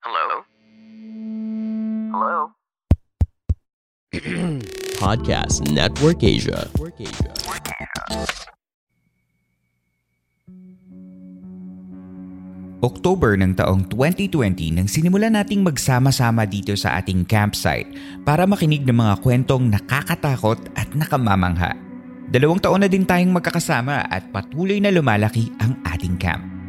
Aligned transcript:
Hello? 0.00 0.48
Hello? 2.08 2.36
Podcast 4.96 5.60
Network 5.68 6.24
Asia. 6.24 6.64
October 12.80 13.36
ng 13.36 13.52
taong 13.52 13.92
2020 13.92 14.80
nang 14.80 14.88
sinimulan 14.88 15.36
nating 15.36 15.60
magsama-sama 15.60 16.48
dito 16.48 16.72
sa 16.80 16.96
ating 16.96 17.28
campsite 17.28 17.92
para 18.24 18.48
makinig 18.48 18.88
ng 18.88 18.96
mga 18.96 19.20
kwentong 19.20 19.68
nakakatakot 19.68 20.64
at 20.80 20.88
nakamamangha. 20.96 21.76
Dalawang 22.32 22.64
taon 22.64 22.80
na 22.80 22.88
din 22.88 23.04
tayong 23.04 23.36
magkakasama 23.36 24.08
at 24.08 24.32
patuloy 24.32 24.80
na 24.80 24.88
lumalaki 24.88 25.52
ang 25.60 25.76
ating 25.84 26.16
camp. 26.16 26.59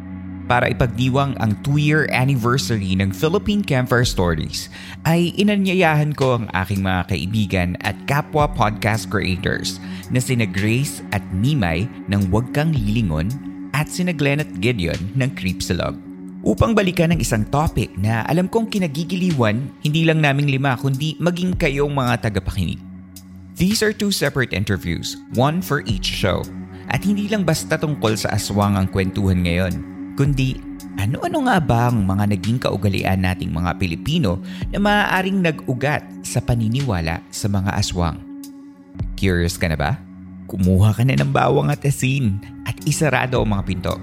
Para 0.50 0.66
ipagdiwang 0.68 1.38
ang 1.38 1.54
2-year 1.62 2.10
anniversary 2.10 2.98
ng 2.98 3.14
Philippine 3.14 3.62
Campfire 3.62 4.06
Stories, 4.06 4.66
ay 5.06 5.30
inanyayahan 5.38 6.10
ko 6.18 6.42
ang 6.42 6.50
aking 6.50 6.82
mga 6.82 7.02
kaibigan 7.14 7.68
at 7.86 7.94
kapwa 8.10 8.50
podcast 8.50 9.06
creators 9.06 9.78
na 10.10 10.18
sina 10.18 10.42
Grace 10.42 11.00
at 11.14 11.22
Mimay 11.30 11.86
ng 12.10 12.26
Huwag 12.28 12.50
Kang 12.50 12.74
Lilingon 12.74 13.30
at 13.70 13.86
sina 13.86 14.10
Glenn 14.10 14.42
at 14.42 14.50
Gideon 14.58 14.98
ng 15.14 15.30
Creepsalog 15.38 15.94
upang 16.42 16.74
balikan 16.74 17.14
ng 17.14 17.22
isang 17.22 17.46
topic 17.48 17.94
na 17.94 18.26
alam 18.26 18.50
kong 18.50 18.66
kinagigiliwan 18.66 19.62
hindi 19.86 20.02
lang 20.02 20.18
naming 20.18 20.50
lima 20.50 20.74
kundi 20.74 21.14
maging 21.22 21.54
kayong 21.54 21.94
mga 21.94 22.28
tagapakinig. 22.28 22.82
These 23.54 23.84
are 23.86 23.94
two 23.94 24.10
separate 24.10 24.50
interviews, 24.50 25.14
one 25.38 25.62
for 25.62 25.86
each 25.86 26.08
show. 26.08 26.42
At 26.90 27.06
hindi 27.06 27.30
lang 27.30 27.46
basta 27.46 27.78
tungkol 27.78 28.18
sa 28.18 28.34
aswang 28.34 28.74
ang 28.74 28.90
kwentuhan 28.90 29.46
ngayon, 29.46 29.91
kundi 30.14 30.58
ano-ano 31.00 31.48
nga 31.48 31.56
ba 31.58 31.80
ang 31.88 32.04
mga 32.04 32.24
naging 32.36 32.58
kaugalian 32.60 33.24
nating 33.24 33.48
mga 33.48 33.80
Pilipino 33.80 34.38
na 34.68 34.78
maaaring 34.78 35.40
nag-ugat 35.40 36.04
sa 36.22 36.38
paniniwala 36.44 37.24
sa 37.32 37.48
mga 37.48 37.70
aswang. 37.74 38.20
Curious 39.16 39.56
ka 39.56 39.72
na 39.72 39.78
ba? 39.78 39.96
Kumuha 40.50 40.92
ka 40.92 41.02
na 41.06 41.16
ng 41.16 41.32
bawang 41.32 41.72
at 41.72 41.80
asin 41.80 42.36
at 42.68 42.76
isarado 42.84 43.40
ang 43.40 43.56
mga 43.56 43.64
pinto. 43.64 43.94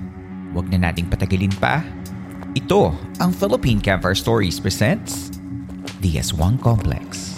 Huwag 0.56 0.66
na 0.74 0.90
nating 0.90 1.06
patagalin 1.06 1.54
pa. 1.62 1.86
Ito 2.58 2.90
ang 3.22 3.30
Philippine 3.30 3.78
Campfire 3.78 4.18
Stories 4.18 4.58
presents 4.58 5.30
The 6.02 6.18
Aswang 6.18 6.58
Complex. 6.58 7.29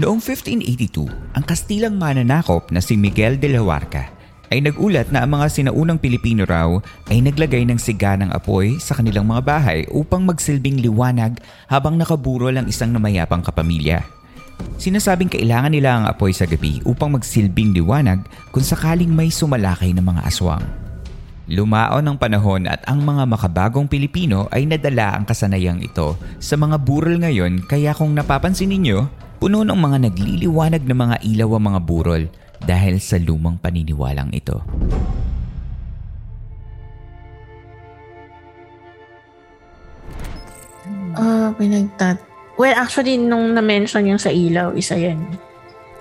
Noong 0.00 0.16
1582, 0.16 1.12
ang 1.36 1.44
Kastilang 1.44 2.00
mananakop 2.00 2.72
na 2.72 2.80
si 2.80 2.96
Miguel 2.96 3.36
de 3.36 3.52
la 3.52 3.60
Huarca 3.60 4.08
ay 4.48 4.64
nagulat 4.64 5.12
na 5.12 5.20
ang 5.20 5.36
mga 5.36 5.52
sinaunang 5.52 6.00
Pilipino 6.00 6.48
raw 6.48 6.72
ay 7.12 7.20
naglagay 7.20 7.68
ng 7.68 7.76
siga 7.76 8.16
ng 8.16 8.32
apoy 8.32 8.80
sa 8.80 8.96
kanilang 8.96 9.28
mga 9.28 9.44
bahay 9.44 9.84
upang 9.92 10.24
magsilbing 10.24 10.80
liwanag 10.80 11.36
habang 11.68 12.00
nakaburol 12.00 12.56
ang 12.56 12.64
isang 12.64 12.96
namayapang 12.96 13.44
kapamilya. 13.44 14.00
Sinasabing 14.80 15.28
kailangan 15.28 15.76
nila 15.76 16.00
ang 16.00 16.04
apoy 16.08 16.32
sa 16.32 16.48
gabi 16.48 16.80
upang 16.88 17.12
magsilbing 17.12 17.76
liwanag 17.76 18.24
kung 18.56 18.64
sakaling 18.64 19.12
may 19.12 19.28
sumalakay 19.28 19.92
ng 19.92 20.00
mga 20.00 20.24
aswang. 20.24 20.64
Lumaon 21.50 22.06
ang 22.06 22.14
panahon 22.14 22.70
at 22.70 22.78
ang 22.86 23.02
mga 23.02 23.26
makabagong 23.26 23.90
Pilipino 23.90 24.46
ay 24.54 24.70
nadala 24.70 25.18
ang 25.18 25.26
kasanayang 25.26 25.82
ito 25.82 26.14
sa 26.38 26.54
mga 26.54 26.78
burol 26.78 27.18
ngayon 27.18 27.66
kaya 27.66 27.90
kung 27.90 28.14
napapansin 28.14 28.70
ninyo, 28.70 29.10
puno 29.42 29.66
ng 29.66 29.74
mga 29.74 29.98
nagliliwanag 30.06 30.86
na 30.86 30.94
mga 30.94 31.16
ilaw 31.26 31.58
ang 31.58 31.64
mga 31.74 31.80
burol 31.82 32.22
dahil 32.62 33.02
sa 33.02 33.18
lumang 33.18 33.58
paniniwalang 33.58 34.30
ito. 34.30 34.62
Ah, 41.18 41.50
pinagtat... 41.58 42.22
Well, 42.62 42.78
actually, 42.78 43.18
nung 43.18 43.58
na-mention 43.58 44.06
yung 44.06 44.22
sa 44.22 44.30
ilaw, 44.30 44.78
isa 44.78 44.94
yan. 44.94 45.18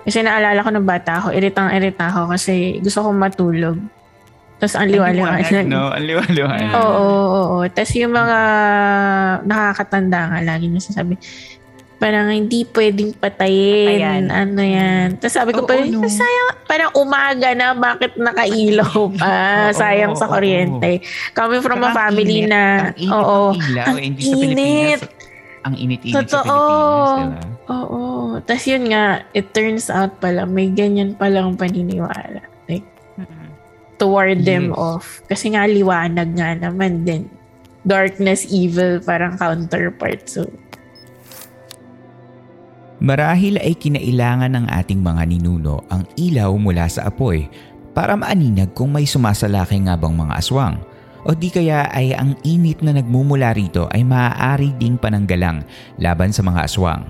Kasi 0.06 0.22
naalala 0.22 0.62
ko 0.62 0.70
nung 0.70 0.86
bata 0.86 1.26
ako, 1.26 1.34
iritang-irita 1.34 2.14
ako 2.14 2.38
kasi 2.38 2.78
gusto 2.86 3.02
kong 3.02 3.18
matulog. 3.18 3.80
Tapos 4.60 4.76
ang 4.76 4.92
liwa-liwanag. 4.92 5.66
No, 5.66 5.88
ang 5.88 6.04
liwa-liwanag. 6.04 6.72
Oo, 6.76 6.84
oo, 6.84 7.24
oo. 7.32 7.58
Tapos 7.72 7.96
yung 7.96 8.12
mga 8.12 8.40
nakakatanda 9.42 10.20
nga 10.28 10.40
lagi 10.44 10.68
nasasabi, 10.68 11.16
parang 11.96 12.28
hindi 12.28 12.64
pwedeng 12.64 13.16
patayin. 13.16 13.88
Patayan. 13.88 14.24
Ano 14.28 14.60
yan. 14.60 15.08
Tapos 15.16 15.36
sabi 15.36 15.52
ko, 15.52 15.64
Oo, 15.64 15.68
parang, 15.68 15.88
no. 15.88 16.08
sayang, 16.08 16.50
parang 16.64 16.92
umaga 16.96 17.56
na, 17.56 17.72
bakit 17.72 18.16
nakailaw 18.16 18.92
pa? 19.16 19.28
Oo, 19.28 19.72
sayang 19.72 20.12
oo, 20.12 20.20
sa 20.20 20.28
kuryente. 20.28 21.04
Coming 21.32 21.64
from 21.64 21.80
a 21.80 21.88
Saka 21.88 21.92
ang 21.92 21.96
family 21.96 22.38
init. 22.44 22.52
na, 22.52 22.64
Ang 22.64 22.96
init 22.96 23.12
oo, 23.12 23.40
ng 23.48 23.60
ilaw, 23.64 23.86
ang 23.86 23.98
eh, 23.98 24.04
hindi 24.04 24.22
sa 24.22 24.28
init. 24.28 24.40
Pilipinas. 24.40 25.02
Ang 25.60 25.76
init-init 25.76 26.28
sa. 26.28 26.40
Pilipinas, 26.40 27.12
diba? 27.20 27.42
Oo. 27.70 28.02
Tapos 28.44 28.64
yun 28.66 28.84
nga, 28.88 29.04
it 29.32 29.48
turns 29.52 29.88
out 29.88 30.16
pala, 30.18 30.44
may 30.44 30.68
ganyan 30.68 31.16
palang 31.16 31.56
paniniwala. 31.56 32.44
Toward 34.00 34.48
them 34.48 34.72
Yes. 34.72 34.80
off. 34.80 35.06
Kasi 35.28 35.54
nga 35.54 35.68
liwanag 35.68 36.34
nga 36.34 36.56
naman 36.56 37.04
din. 37.04 37.28
Darkness, 37.84 38.48
evil, 38.48 39.04
parang 39.04 39.36
counterpart. 39.36 40.24
So, 40.28 40.48
Marahil 43.00 43.56
ay 43.64 43.80
kinailangan 43.80 44.52
ng 44.60 44.66
ating 44.68 45.00
mga 45.00 45.24
ninuno 45.24 45.88
ang 45.88 46.04
ilaw 46.20 46.52
mula 46.60 46.84
sa 46.92 47.08
apoy 47.08 47.48
para 47.96 48.20
maaninag 48.20 48.76
kung 48.76 48.92
may 48.92 49.08
sumasalaki 49.08 49.80
nga 49.88 49.96
bang 49.96 50.16
mga 50.20 50.36
aswang. 50.36 50.76
O 51.24 51.32
di 51.36 51.48
kaya 51.52 51.88
ay 51.92 52.16
ang 52.16 52.36
init 52.44 52.80
na 52.84 52.96
nagmumula 52.96 53.56
rito 53.56 53.88
ay 53.92 54.04
maaari 54.04 54.76
ding 54.76 55.00
pananggalang 55.00 55.64
laban 55.96 56.32
sa 56.32 56.44
mga 56.44 56.68
aswang. 56.68 57.04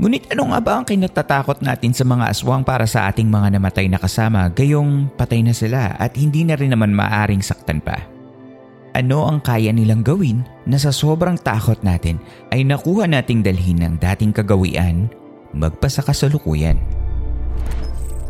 Ngunit 0.00 0.32
ano 0.32 0.52
nga 0.52 0.60
ba 0.64 0.72
ang 0.80 0.86
kinatatakot 0.88 1.60
natin 1.60 1.92
sa 1.92 2.04
mga 2.08 2.32
aswang 2.32 2.64
para 2.64 2.88
sa 2.88 3.12
ating 3.12 3.28
mga 3.28 3.60
namatay 3.60 3.86
na 3.92 4.00
kasama 4.00 4.48
gayong 4.48 5.12
patay 5.20 5.44
na 5.44 5.52
sila 5.52 5.92
at 6.00 6.16
hindi 6.16 6.48
na 6.48 6.56
rin 6.56 6.72
naman 6.72 6.96
maaring 6.96 7.44
saktan 7.44 7.82
pa? 7.82 8.00
Ano 8.92 9.24
ang 9.24 9.40
kaya 9.40 9.72
nilang 9.72 10.04
gawin 10.04 10.44
na 10.68 10.76
sa 10.76 10.92
sobrang 10.92 11.36
takot 11.40 11.80
natin 11.80 12.20
ay 12.52 12.64
nakuha 12.64 13.08
nating 13.08 13.40
dalhin 13.40 13.80
ng 13.80 13.96
dating 14.00 14.32
kagawian 14.32 15.08
magpasa 15.52 16.04
kasalukuyan? 16.04 16.80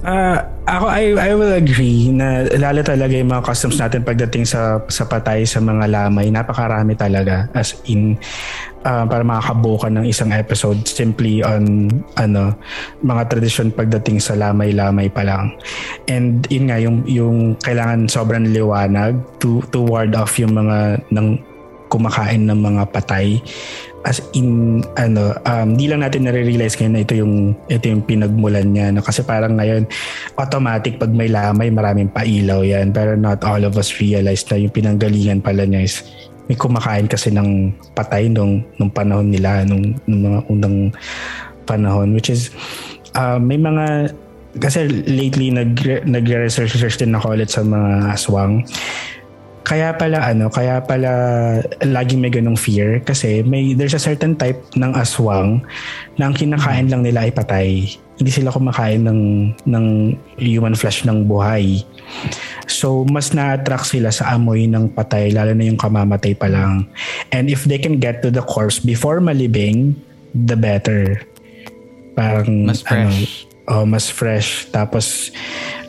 Ah, 0.03 0.51
ako 0.67 0.91
I 0.91 1.15
I 1.15 1.31
will 1.39 1.55
agree 1.55 2.11
na 2.11 2.43
lalo 2.59 2.83
talaga 2.83 3.15
yung 3.15 3.31
mga 3.31 3.47
customs 3.47 3.79
natin 3.79 4.03
pagdating 4.03 4.43
sa 4.43 4.83
sa 4.91 5.07
patay 5.07 5.47
sa 5.47 5.63
mga 5.63 5.87
lamay. 5.87 6.27
Napakarami 6.27 6.99
talaga 6.99 7.47
as 7.55 7.79
in 7.87 8.19
ah, 8.83 9.07
para 9.07 9.23
makakabuo 9.23 9.79
ka 9.79 9.87
ng 9.95 10.03
isang 10.03 10.35
episode 10.35 10.83
simply 10.91 11.47
on 11.47 11.87
ano 12.19 12.51
mga 12.99 13.31
tradisyon 13.31 13.71
pagdating 13.71 14.19
sa 14.19 14.35
lamay-lamay 14.35 15.07
pa 15.07 15.23
lang. 15.23 15.55
And 16.11 16.51
yun 16.51 16.67
nga 16.67 16.83
yung 16.83 17.07
yung 17.07 17.55
kailangan 17.63 18.11
sobrang 18.11 18.51
liwanag 18.51 19.23
to 19.39 19.63
to 19.71 19.87
ward 19.87 20.19
off 20.19 20.35
yung 20.35 20.59
mga 20.59 20.99
ng 21.15 21.39
kumakain 21.87 22.43
ng 22.49 22.59
mga 22.59 22.83
patay 22.91 23.39
as 24.03 24.19
in 24.35 24.83
ano 24.99 25.35
um 25.47 25.79
di 25.79 25.87
lang 25.87 26.03
natin 26.03 26.27
nare-realize 26.27 26.75
ngayon 26.75 26.95
na 26.95 27.03
ito 27.07 27.15
yung 27.15 27.35
ito 27.71 27.87
yung 27.87 28.03
pinagmulan 28.03 28.67
niya 28.75 28.91
no? 28.91 29.03
kasi 29.03 29.23
parang 29.23 29.55
ngayon 29.55 29.87
automatic 30.39 30.99
pag 30.99 31.15
may 31.15 31.31
lamay 31.31 31.71
maraming 31.71 32.11
pailaw 32.11 32.67
yan 32.67 32.91
pero 32.91 33.15
not 33.15 33.39
all 33.47 33.63
of 33.63 33.79
us 33.79 33.95
realize 34.03 34.43
na 34.51 34.59
yung 34.59 34.75
pinanggalingan 34.75 35.39
pala 35.39 35.63
niya 35.63 35.87
is 35.87 36.03
may 36.51 36.59
kumakain 36.59 37.07
kasi 37.07 37.31
ng 37.31 37.71
patay 37.95 38.27
nung 38.27 38.67
nung 38.77 38.91
panahon 38.91 39.31
nila 39.31 39.63
nung, 39.63 39.95
nung 40.11 40.21
mga 40.27 40.41
unang 40.51 40.79
panahon 41.63 42.11
which 42.11 42.27
is 42.27 42.51
uh, 43.15 43.39
may 43.39 43.57
mga 43.57 44.11
kasi 44.59 44.85
lately 45.09 45.49
nag 45.49 45.79
nagre-research 46.05 46.77
research 46.77 47.01
din 47.01 47.17
ako 47.17 47.39
ulit 47.39 47.49
sa 47.49 47.65
mga 47.65 48.13
aswang 48.13 48.67
kaya 49.63 49.95
pala 49.95 50.19
ano, 50.23 50.51
kaya 50.51 50.83
pala 50.83 51.11
laging 51.83 52.21
may 52.23 52.31
ganong 52.31 52.59
fear 52.59 52.99
kasi 53.03 53.47
may 53.47 53.75
there's 53.79 53.95
a 53.95 54.03
certain 54.03 54.35
type 54.35 54.59
ng 54.75 54.93
aswang 54.99 55.63
na 56.19 56.31
ang 56.31 56.35
kinakain 56.35 56.91
lang 56.91 57.03
nila 57.07 57.27
ay 57.27 57.33
patay. 57.33 57.69
hindi 58.23 58.31
sila 58.39 58.55
kumakain 58.55 59.03
ng 59.03 59.21
ng 59.67 59.87
human 60.39 60.79
flesh 60.79 61.03
ng 61.03 61.27
buhay. 61.27 61.83
So 62.71 63.03
mas 63.09 63.35
na-attract 63.35 63.91
sila 63.91 64.15
sa 64.15 64.39
amoy 64.39 64.71
ng 64.71 64.95
patay 64.95 65.35
lalo 65.35 65.51
na 65.57 65.67
yung 65.67 65.81
kamamatay 65.81 66.39
pa 66.39 66.47
lang. 66.47 66.87
And 67.35 67.51
if 67.51 67.67
they 67.67 67.83
can 67.83 67.99
get 67.99 68.23
to 68.23 68.31
the 68.31 68.45
corpse 68.47 68.79
before 68.79 69.19
malibing, 69.19 69.99
the 70.39 70.55
better. 70.55 71.27
Parang 72.15 72.71
Mas 72.71 72.87
fresh. 72.87 73.49
Ano, 73.67 73.83
oh, 73.83 73.85
mas 73.89 74.07
fresh. 74.07 74.71
Tapos 74.71 75.33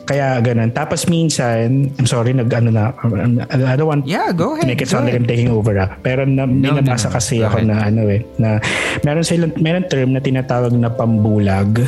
kaya 0.04 0.36
ganun. 0.38 0.68
Tapos 0.70 1.08
minsan, 1.08 1.88
I'm 1.96 2.04
sorry, 2.04 2.32
nag 2.32 2.52
ano 2.52 2.68
na, 2.68 2.92
I 3.48 3.74
don't 3.74 3.88
want 3.88 4.04
Yeah, 4.04 4.30
go 4.30 4.52
ahead. 4.52 4.64
to 4.64 4.70
make 4.70 4.80
it 4.80 4.88
sound 4.88 5.08
like. 5.08 5.16
I'm 5.16 5.24
taking 5.24 5.48
over 5.48 5.72
ah. 5.76 5.96
Pero 5.98 6.24
na, 6.24 6.44
No, 6.44 6.76
no, 6.76 6.78
nabasa 6.78 7.08
no. 7.08 7.16
kasi 7.16 7.40
Go 7.40 7.48
ako 7.48 7.56
ahead. 7.60 7.68
na 7.68 7.76
ano 7.82 8.02
eh, 8.06 8.20
na 8.36 8.60
meron 9.00 9.24
silang, 9.24 9.52
meron 9.56 9.88
term 9.88 10.12
na 10.12 10.20
tinatawag 10.20 10.72
na 10.72 10.88
pambulag. 10.88 11.80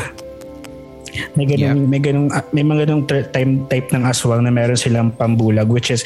May 1.32 1.44
ganung, 1.46 1.88
may 1.88 2.00
ganung, 2.00 2.28
ah, 2.28 2.44
may 2.50 2.60
mga 2.60 2.84
ganung 2.84 3.04
time, 3.08 3.64
type 3.68 3.88
ng 3.88 4.04
aswang 4.04 4.44
na 4.44 4.52
meron 4.52 4.76
silang 4.76 5.08
pambulag 5.10 5.68
which 5.68 5.88
is 5.88 6.04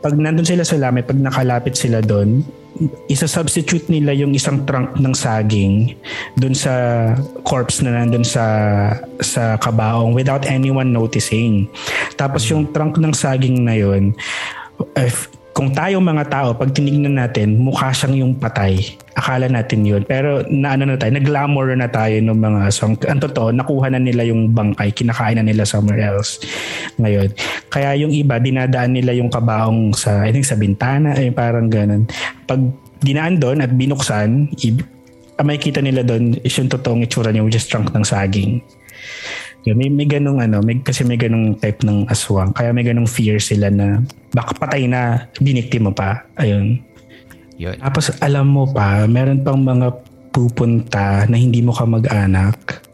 pag 0.00 0.12
nandun 0.14 0.44
sila 0.44 0.62
sa 0.62 0.76
lamay, 0.76 1.00
pag 1.00 1.16
nakalapit 1.16 1.74
sila 1.74 2.00
doon, 2.00 2.44
isa-substitute 3.08 3.88
nila 3.88 4.12
yung 4.12 4.36
isang 4.36 4.64
trunk 4.68 4.96
ng 4.98 5.14
saging 5.16 5.96
doon 6.36 6.52
sa 6.52 6.72
corpse 7.46 7.80
na 7.80 7.96
nandun 7.96 8.24
sa 8.24 8.44
sa 9.20 9.56
kabaong 9.56 10.12
without 10.12 10.44
anyone 10.48 10.92
noticing. 10.92 11.68
Tapos 12.16 12.44
yung 12.48 12.68
trunk 12.72 13.00
ng 13.00 13.14
saging 13.16 13.64
na 13.64 13.74
yun, 13.76 14.12
if, 14.96 15.28
kung 15.56 15.72
tayo 15.72 16.04
mga 16.04 16.28
tao, 16.28 16.48
pag 16.52 16.68
tinignan 16.68 17.16
natin, 17.16 17.56
mukha 17.56 17.88
siyang 17.88 18.20
yung 18.20 18.32
patay. 18.36 18.76
Akala 19.16 19.48
natin 19.48 19.88
yun. 19.88 20.04
Pero 20.04 20.44
na 20.52 20.76
ano 20.76 20.84
na 20.84 21.00
tayo, 21.00 21.16
nag-glamour 21.16 21.72
na 21.80 21.88
tayo 21.88 22.12
ng 22.20 22.36
mga 22.36 22.58
aswang. 22.68 22.92
Ang 23.08 23.24
totoo, 23.24 23.56
nakuha 23.56 23.88
na 23.88 23.96
nila 23.96 24.28
yung 24.28 24.52
bangkay, 24.52 24.92
kinakain 24.92 25.40
na 25.40 25.48
nila 25.48 25.64
somewhere 25.64 26.12
else 26.12 26.44
ngayon. 27.00 27.32
Kaya 27.72 27.96
yung 27.96 28.12
iba, 28.12 28.36
dinadaan 28.36 29.00
nila 29.00 29.16
yung 29.16 29.32
kabaong 29.32 29.96
sa, 29.96 30.28
I 30.28 30.36
think 30.36 30.44
sa 30.44 30.60
bintana, 30.60 31.16
ay 31.16 31.32
parang 31.32 31.72
ganun. 31.72 32.04
Pag 32.44 32.60
dinaan 33.00 33.40
doon 33.40 33.64
at 33.64 33.72
binuksan, 33.72 34.52
i- 34.60 34.84
makikita 35.40 35.80
nila 35.80 36.04
doon 36.04 36.36
is 36.44 36.52
yung 36.52 36.68
totoong 36.68 37.00
itsura 37.00 37.32
niya, 37.32 37.40
which 37.40 37.56
is 37.56 37.64
trunk 37.64 37.88
ng 37.96 38.04
saging. 38.04 38.60
Yun, 39.66 39.76
may, 39.82 39.90
may 39.90 40.06
ganung 40.06 40.38
ano, 40.38 40.62
may, 40.62 40.78
kasi 40.78 41.02
may 41.02 41.18
ganung 41.18 41.58
type 41.58 41.82
ng 41.82 42.06
aswang. 42.06 42.54
Kaya 42.54 42.70
may 42.70 42.86
ganung 42.86 43.10
fear 43.10 43.42
sila 43.42 43.66
na 43.66 43.98
baka 44.30 44.54
patay 44.54 44.86
na, 44.86 45.26
binikti 45.42 45.82
mo 45.82 45.90
pa. 45.90 46.22
Ayun. 46.38 46.78
Yun. 47.58 47.74
Tapos 47.82 48.14
alam 48.22 48.46
mo 48.46 48.70
pa, 48.70 49.10
meron 49.10 49.42
pang 49.42 49.58
mga 49.58 49.90
pupunta 50.30 51.26
na 51.26 51.34
hindi 51.34 51.66
mo 51.66 51.74
ka 51.74 51.82
mag-anak. 51.82 52.86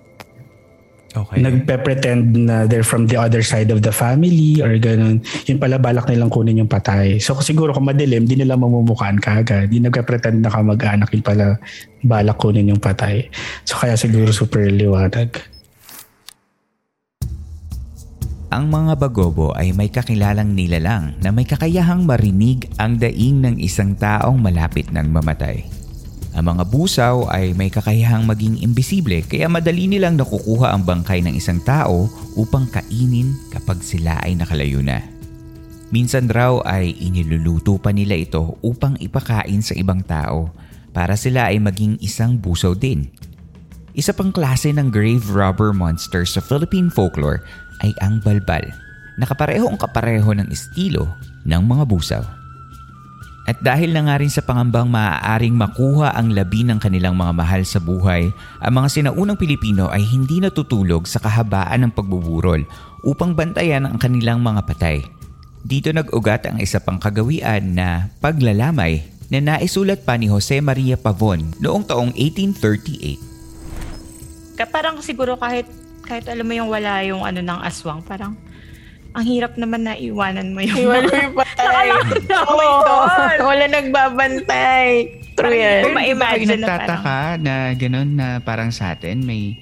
Okay. 1.13 1.45
Nagpe-pretend 1.45 2.49
na 2.49 2.65
they're 2.65 2.87
from 2.87 3.05
the 3.05 3.21
other 3.21 3.45
side 3.45 3.69
of 3.69 3.85
the 3.85 3.93
family 3.93 4.65
or 4.65 4.73
ganun. 4.81 5.21
Yun 5.45 5.61
pala 5.61 5.77
balak 5.77 6.09
nilang 6.09 6.33
kunin 6.33 6.57
yung 6.57 6.73
patay. 6.73 7.21
So 7.21 7.37
siguro 7.45 7.77
kung 7.77 7.85
madilim, 7.85 8.25
di 8.25 8.33
nila 8.33 8.57
mamumukaan 8.57 9.21
kagad. 9.21 9.69
Di 9.69 9.77
nagpe-pretend 9.77 10.41
na 10.41 10.49
ka 10.49 10.65
mag-anak. 10.65 11.13
Yun 11.13 11.21
pala 11.21 11.61
balak 12.01 12.41
kunin 12.41 12.73
yung 12.73 12.81
patay. 12.81 13.29
So 13.69 13.77
kaya 13.77 13.93
siguro 14.01 14.33
super 14.33 14.65
liwanag. 14.73 15.37
Ang 18.53 18.69
mga 18.69 19.01
bagobo 19.01 19.57
ay 19.57 19.73
may 19.73 19.89
kakilalang 19.89 20.53
nilalang 20.53 21.17
na 21.25 21.33
may 21.33 21.49
kakayahang 21.49 22.05
marinig 22.05 22.69
ang 22.77 23.01
daing 23.01 23.41
ng 23.41 23.57
isang 23.57 23.97
taong 23.97 24.37
malapit 24.37 24.93
ng 24.93 25.09
mamatay. 25.09 25.65
Ang 26.37 26.53
mga 26.53 26.69
busaw 26.69 27.33
ay 27.33 27.57
may 27.57 27.73
kakayahang 27.73 28.29
maging 28.29 28.61
imbisible 28.61 29.25
kaya 29.25 29.49
madali 29.49 29.89
nilang 29.89 30.21
nakukuha 30.21 30.69
ang 30.69 30.85
bangkay 30.85 31.25
ng 31.25 31.33
isang 31.33 31.65
tao 31.65 32.13
upang 32.37 32.69
kainin 32.69 33.33
kapag 33.49 33.81
sila 33.81 34.21
ay 34.21 34.37
nakalayo 34.37 34.85
na. 34.85 35.01
Minsan 35.89 36.29
raw 36.29 36.61
ay 36.69 36.93
iniluluto 37.01 37.81
pa 37.81 37.89
nila 37.89 38.21
ito 38.21 38.61
upang 38.61 39.01
ipakain 39.01 39.65
sa 39.65 39.73
ibang 39.81 40.05
tao 40.05 40.53
para 40.93 41.17
sila 41.17 41.49
ay 41.49 41.57
maging 41.57 41.97
isang 42.05 42.37
busaw 42.37 42.77
din. 42.77 43.09
Isa 43.93 44.13
pang 44.17 44.33
klase 44.33 44.73
ng 44.73 44.89
grave 44.89 45.25
robber 45.29 45.73
monster 45.77 46.25
sa 46.25 46.41
Philippine 46.41 46.89
folklore 46.89 47.45
ay 47.83 47.93
ang 48.01 48.23
balbal, 48.23 48.65
na 49.19 49.29
kaparehong 49.29 49.77
kapareho 49.77 50.33
ng 50.33 50.49
estilo 50.49 51.13
ng 51.45 51.63
mga 51.63 51.85
busaw. 51.85 52.25
At 53.43 53.59
dahil 53.59 53.91
na 53.91 54.07
nga 54.07 54.23
rin 54.23 54.31
sa 54.31 54.47
pangambang 54.47 54.87
maaaring 54.87 55.59
makuha 55.59 56.15
ang 56.15 56.31
labi 56.31 56.63
ng 56.63 56.79
kanilang 56.79 57.19
mga 57.19 57.35
mahal 57.35 57.67
sa 57.67 57.83
buhay, 57.83 58.31
ang 58.63 58.73
mga 58.79 58.89
sinaunang 58.89 59.35
Pilipino 59.35 59.91
ay 59.91 60.07
hindi 60.07 60.39
natutulog 60.39 61.11
sa 61.11 61.19
kahabaan 61.19 61.83
ng 61.83 61.93
pagbuburol 61.93 62.63
upang 63.03 63.35
bantayan 63.35 63.83
ang 63.83 63.99
kanilang 63.99 64.39
mga 64.39 64.63
patay. 64.63 65.03
Dito 65.63 65.91
nag-ugat 65.91 66.47
ang 66.47 66.63
isa 66.63 66.79
pang 66.79 67.03
kagawian 67.03 67.75
na 67.75 68.15
paglalamay 68.23 69.03
na 69.27 69.43
naisulat 69.43 70.07
pa 70.07 70.15
ni 70.15 70.31
Jose 70.31 70.63
Maria 70.63 70.95
Pavon 70.95 71.43
noong 71.59 71.83
taong 71.83 72.15
1838. 72.15 74.55
Ka- 74.55 74.71
Parang 74.71 75.03
siguro 75.03 75.35
kahit 75.35 75.67
kahit 76.13 76.29
alam 76.29 76.45
mo 76.45 76.53
yung 76.53 76.69
wala 76.69 77.01
yung 77.03 77.25
ano 77.25 77.41
ng 77.41 77.61
aswang, 77.65 78.05
parang 78.05 78.37
ang 79.13 79.25
hirap 79.25 79.57
naman 79.57 79.81
na 79.83 79.97
iwanan 79.97 80.53
mo 80.53 80.61
yung 80.61 80.77
Iwan 80.79 81.05
mo 81.05 81.17
yung 81.19 81.37
patay. 81.37 81.89
Oo. 82.29 82.89
Wala 83.41 83.65
nagbabantay. 83.67 84.89
True 85.33 85.53
yan. 85.53 85.81
Kung 85.85 85.97
ma-imagine 85.97 86.49
na 86.55 86.69
nagtataka 86.69 87.19
na 87.37 87.55
gano'n 87.73 88.09
na 88.13 88.27
parang 88.41 88.69
sa 88.69 88.93
atin 88.93 89.21
may 89.21 89.57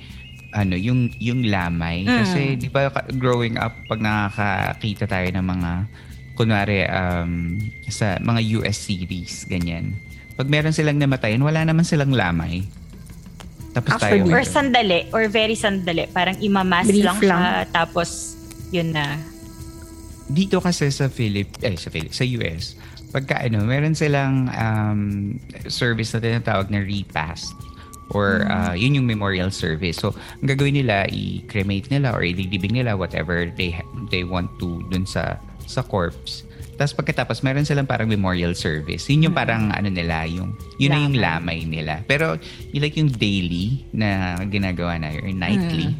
ano 0.50 0.75
yung 0.75 1.14
yung 1.23 1.47
lamay 1.47 2.02
Mm. 2.02 2.19
kasi 2.19 2.41
di 2.58 2.67
ba 2.67 2.91
growing 3.14 3.55
up 3.55 3.70
pag 3.87 4.02
nakakakita 4.02 5.06
tayo 5.06 5.31
ng 5.31 5.47
mga 5.47 5.73
kunwari 6.35 6.82
um, 6.91 7.55
sa 7.87 8.19
mga 8.19 8.58
US 8.58 8.82
series 8.82 9.47
ganyan 9.47 9.94
pag 10.35 10.50
meron 10.50 10.75
silang 10.75 10.99
namatayan 10.99 11.38
wala 11.38 11.62
naman 11.62 11.87
silang 11.87 12.11
lamay 12.11 12.67
tapos 13.70 14.02
tayo. 14.02 14.26
Actually, 14.26 14.34
or 14.34 14.43
sandali 14.43 15.00
or 15.14 15.22
very 15.31 15.55
sandali. 15.55 16.05
Parang 16.11 16.37
imamas 16.43 16.90
Brief 16.90 17.06
lang, 17.06 17.19
lang. 17.22 17.40
siya 17.40 17.55
tapos 17.70 18.08
yun 18.75 18.90
na. 18.90 19.19
Dito 20.31 20.62
kasi 20.62 20.90
sa 20.90 21.11
Philip 21.11 21.50
eh 21.62 21.75
sa 21.75 21.90
Philip 21.90 22.14
sa 22.14 22.26
US 22.38 22.78
pagka 23.11 23.43
ano 23.43 23.67
meron 23.67 23.94
silang 23.99 24.46
um, 24.55 25.34
service 25.67 26.14
na 26.14 26.22
tinatawag 26.22 26.70
na 26.70 26.78
repast 26.78 27.50
or 28.11 28.46
uh, 28.50 28.75
yun 28.75 28.99
yung 28.99 29.06
memorial 29.06 29.50
service. 29.50 29.99
So 30.02 30.14
ang 30.43 30.50
gagawin 30.50 30.82
nila 30.82 31.06
i-cremate 31.11 31.90
nila 31.90 32.14
or 32.14 32.23
ililibing 32.23 32.75
nila 32.75 32.99
whatever 32.99 33.50
they 33.54 33.75
ha- 33.75 33.87
they 34.11 34.23
want 34.26 34.50
to 34.62 34.83
dun 34.90 35.06
sa 35.06 35.38
sa 35.66 35.83
corpse 35.83 36.47
tapos 36.80 36.96
pagkatapos 36.96 37.44
meron 37.44 37.68
silang 37.68 37.84
parang 37.84 38.08
memorial 38.08 38.56
service 38.56 39.04
yun 39.12 39.28
yung 39.28 39.37
parang 39.37 39.68
ano 39.68 39.92
nila 39.92 40.25
yung 40.25 40.56
yun 40.80 40.96
na 40.96 40.99
yung 41.04 41.16
lamay 41.20 41.68
nila 41.68 42.00
pero 42.08 42.40
yung 42.72 42.80
like 42.80 42.96
yung 42.96 43.12
daily 43.12 43.84
na 43.92 44.40
ginagawa 44.49 44.96
na 44.96 45.12
or 45.12 45.28
nightly 45.28 45.92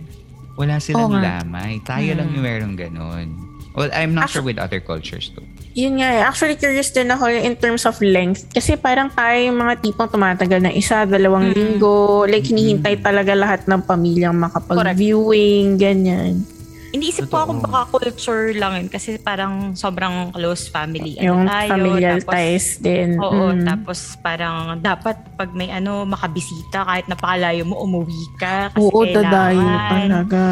wala 0.57 0.81
silang 0.81 1.21
nga. 1.21 1.45
lamay 1.45 1.85
tayo 1.85 2.17
lang 2.17 2.33
yung 2.33 2.45
meron 2.49 2.73
ganun 2.81 3.51
Well, 3.71 3.87
I'm 3.95 4.19
not 4.19 4.27
sure 4.35 4.43
with 4.43 4.59
other 4.59 4.83
cultures 4.83 5.31
too. 5.31 5.47
Yun 5.79 6.03
nga 6.03 6.09
eh. 6.11 6.23
Actually, 6.27 6.59
curious 6.59 6.91
din 6.91 7.07
ako 7.07 7.31
in 7.31 7.55
terms 7.55 7.87
of 7.87 7.95
length. 8.03 8.51
Kasi 8.51 8.75
parang 8.75 9.15
tayo 9.15 9.39
yung 9.39 9.63
mga 9.63 9.79
tipong 9.79 10.11
tumatagal 10.11 10.59
na 10.59 10.75
isa, 10.75 11.07
dalawang 11.07 11.55
linggo. 11.55 12.27
Like, 12.27 12.51
hinihintay 12.51 12.99
talaga 12.99 13.31
lahat 13.39 13.71
ng 13.71 13.87
pamilyang 13.87 14.35
makapag-viewing, 14.35 15.79
ganyan. 15.79 16.43
Iniisip 16.91 17.27
ko 17.27 17.37
ako 17.41 17.53
baka 17.61 17.81
culture 17.89 18.51
lang 18.53 18.73
yun 18.77 18.89
kasi 18.89 19.15
parang 19.17 19.73
sobrang 19.75 20.31
close 20.31 20.67
family 20.67 21.15
ano 21.17 21.25
yung 21.25 21.43
tayo, 21.47 21.71
familial 21.71 22.19
tapos, 22.19 22.33
ties 22.33 22.67
din. 22.79 23.09
Oo, 23.17 23.53
Mm. 23.53 23.63
tapos 23.65 23.99
parang 24.19 24.57
dapat 24.77 25.17
pag 25.35 25.51
may 25.51 25.69
ano 25.69 26.03
makabisita 26.05 26.83
kahit 26.83 27.07
napakalayo 27.07 27.63
mo 27.63 27.79
umuwi 27.81 28.23
ka 28.37 28.71
kasi 28.71 28.83
Oo, 28.83 29.03
kailangan. 29.03 29.23
dadayo 29.23 29.67
talaga. 29.87 30.45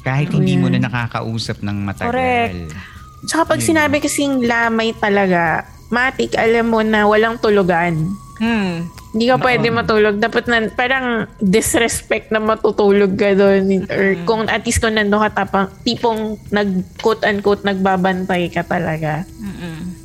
Kahit 0.00 0.28
Oo 0.28 0.38
hindi 0.38 0.54
mo 0.54 0.66
na 0.66 0.78
nakakausap 0.80 1.60
ng 1.60 1.76
matagal. 1.82 2.08
Correct. 2.08 2.56
Tsaka 3.26 3.42
pag 3.44 3.60
sinabi 3.60 3.98
kasing 3.98 4.40
lamay 4.40 4.94
talaga, 4.94 5.60
matik, 5.88 6.34
alam 6.34 6.66
mo 6.66 6.80
na 6.80 7.04
walang 7.04 7.36
tulugan. 7.36 8.14
Hmm. 8.38 8.86
Hindi 9.16 9.32
ka 9.32 9.40
pwede 9.40 9.72
matulog. 9.72 10.20
Dapat 10.20 10.44
na, 10.44 10.68
parang 10.76 11.24
disrespect 11.40 12.28
na 12.28 12.36
matutulog 12.36 13.16
ka 13.16 13.32
doon. 13.32 13.88
Or 13.88 14.12
kung 14.28 14.44
at 14.44 14.60
least 14.68 14.84
kung 14.84 14.92
nandun 14.92 15.24
ka 15.24 15.40
tapang, 15.40 15.72
tipong 15.88 16.36
nag, 16.52 16.84
quote-unquote, 17.00 17.64
nagbabantay 17.64 18.52
ka 18.52 18.60
talaga. 18.60 19.24
Mm-mm. 19.40 19.96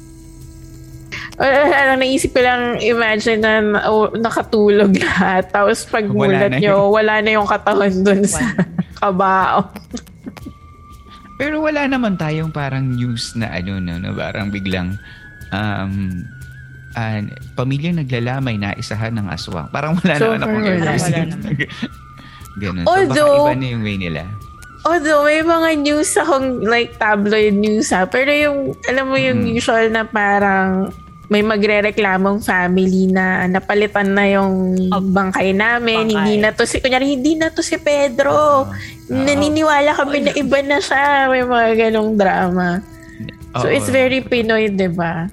Uh, 1.36 1.68
ano, 1.76 2.00
naisip 2.00 2.32
ko 2.32 2.40
lang, 2.40 2.80
imagine 2.80 3.44
na 3.44 3.84
oh, 3.92 4.08
nakatulog 4.16 4.96
lahat. 4.96 5.52
Tapos 5.52 5.84
pag 5.92 6.08
Wala 6.08 6.16
mulat 6.16 6.52
nyo, 6.64 6.88
wala 6.96 7.20
na 7.20 7.36
yung 7.36 7.52
katawan 7.52 7.92
dun 7.92 8.24
sa 8.24 8.48
kabao. 8.96 9.76
Pero 11.36 11.60
wala 11.60 11.84
naman 11.84 12.16
tayong 12.16 12.56
parang 12.56 12.96
news 12.96 13.36
na 13.36 13.52
ano, 13.52 13.76
no, 13.76 14.00
na 14.00 14.16
parang 14.16 14.48
biglang 14.48 14.96
um, 15.52 16.24
uh, 16.94 17.20
pamilyang 17.54 18.00
naglalamay 18.00 18.56
na 18.56 18.74
isahan 18.74 19.14
ng 19.14 19.28
aswang. 19.28 19.68
Parang 19.70 19.96
wala 19.96 20.14
So 20.16 20.32
naman 20.32 20.40
akong 20.42 20.66
ever. 20.66 20.96
Ganun. 22.62 22.84
Although- 22.84 23.16
so 23.16 23.46
baka 23.46 23.54
iba 23.54 23.58
na 23.58 23.68
yung 23.70 23.84
way 23.84 23.98
nila. 23.98 24.24
Although 24.82 25.24
may 25.24 25.46
mga 25.46 25.70
news 25.78 26.10
akong 26.18 26.66
like 26.66 26.98
tabloid 26.98 27.54
news 27.54 27.94
ha, 27.94 28.10
pero 28.10 28.34
yung, 28.34 28.58
alam 28.90 29.06
mo 29.08 29.16
yung 29.16 29.46
Hmm. 29.46 29.54
usual 29.54 29.94
na 29.94 30.02
parang 30.04 30.90
may 31.30 31.40
magre-reklamong 31.40 32.44
family 32.44 33.08
na 33.08 33.48
napalitan 33.48 34.12
na 34.12 34.28
yung 34.28 34.76
bangkay 34.92 35.56
namin. 35.56 36.10
Bangkay. 36.10 36.18
Hindi 36.18 36.36
na 36.42 36.52
to 36.52 36.68
si, 36.68 36.84
kunyari, 36.84 37.16
hindi 37.16 37.40
na 37.40 37.48
to 37.48 37.64
si 37.64 37.78
Pedro. 37.78 38.68
Naniniwala 39.08 39.96
kami 39.96 40.28
na 40.28 40.32
iba 40.34 40.60
na 40.60 40.82
siya. 40.82 41.30
May 41.30 41.46
mga 41.46 41.88
ganong 41.88 42.20
drama. 42.20 42.84
So 43.54 43.68
Oo. 43.68 43.72
it's 43.72 43.88
very 43.88 44.20
Pinoy, 44.20 44.72
di 44.72 44.90
ba? 44.90 45.32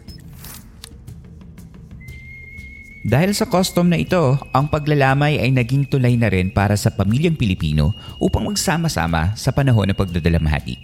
Dahil 3.08 3.32
sa 3.32 3.48
custom 3.48 3.88
na 3.88 3.96
ito, 3.96 4.36
ang 4.52 4.68
paglalamay 4.68 5.40
ay 5.40 5.48
naging 5.48 5.88
tulay 5.88 6.12
na 6.20 6.28
rin 6.28 6.52
para 6.52 6.76
sa 6.76 6.92
pamilyang 6.92 7.40
Pilipino 7.40 7.96
upang 8.20 8.44
magsama-sama 8.44 9.32
sa 9.32 9.48
panahon 9.48 9.88
ng 9.88 9.96
pagdadalamhati. 9.96 10.76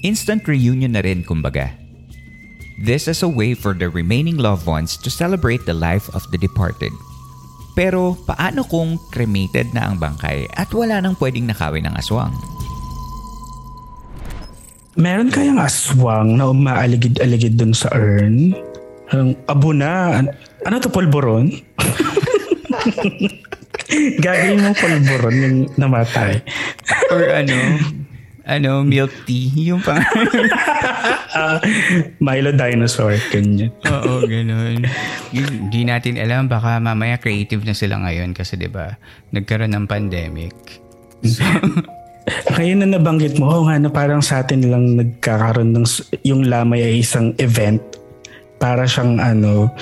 Instant 0.00 0.40
reunion 0.48 0.96
na 0.96 1.04
rin 1.04 1.20
kumbaga. 1.20 1.76
This 2.80 3.12
is 3.12 3.20
a 3.20 3.28
way 3.28 3.52
for 3.52 3.76
the 3.76 3.92
remaining 3.92 4.40
loved 4.40 4.64
ones 4.64 4.96
to 5.04 5.12
celebrate 5.12 5.68
the 5.68 5.76
life 5.76 6.08
of 6.16 6.24
the 6.32 6.40
departed. 6.40 6.96
Pero 7.76 8.16
paano 8.24 8.64
kung 8.64 8.96
cremated 9.12 9.68
na 9.76 9.92
ang 9.92 10.00
bangkay 10.00 10.48
at 10.56 10.72
wala 10.72 11.04
nang 11.04 11.12
pwedeng 11.20 11.44
nakawin 11.44 11.84
ng 11.84 11.94
aswang? 12.00 12.32
Meron 14.96 15.28
kayang 15.28 15.60
aswang 15.60 16.40
na 16.40 16.48
umaaligid-aligid 16.48 17.60
dun 17.60 17.76
sa 17.76 17.92
urn? 17.92 18.56
Ang 19.12 19.36
abo 19.44 19.76
na. 19.76 20.24
An- 20.64 20.76
Ano 20.76 20.82
to, 20.82 20.92
polboron? 20.92 21.50
Gagawin 24.22 24.62
mo 24.62 24.70
polboron 24.76 25.36
yung 25.40 25.58
namatay. 25.74 26.40
Or 27.10 27.22
ano, 27.32 27.56
ano, 28.46 28.70
milk 28.82 29.12
tea, 29.26 29.72
yung 29.72 29.80
pang... 29.80 30.02
Ah, 31.30 31.62
Milo 32.18 32.50
dinosaur, 32.50 33.14
ganyan. 33.30 33.70
Oo, 33.86 34.26
ganun. 34.26 34.82
Hindi 35.30 35.80
natin 35.86 36.18
alam, 36.18 36.50
baka 36.50 36.82
mamaya 36.82 37.22
creative 37.22 37.62
na 37.62 37.70
sila 37.70 38.02
ngayon 38.02 38.34
kasi 38.34 38.58
ba 38.66 38.98
nagkaroon 39.30 39.70
ng 39.70 39.86
pandemic. 39.86 40.52
Ngayon 42.30 42.82
na 42.82 42.98
nabanggit 42.98 43.38
mo, 43.38 43.46
oh, 43.46 43.62
nga 43.66 43.78
na 43.78 43.90
parang 43.90 44.22
sa 44.22 44.42
atin 44.42 44.66
lang 44.66 44.98
nagkakaroon 44.98 45.70
ng 45.74 45.86
yung 46.26 46.46
lamay 46.46 46.82
ay 46.82 46.94
isang 47.02 47.30
event 47.38 47.80
para 48.60 48.84
siyang 48.84 49.22
ano 49.22 49.72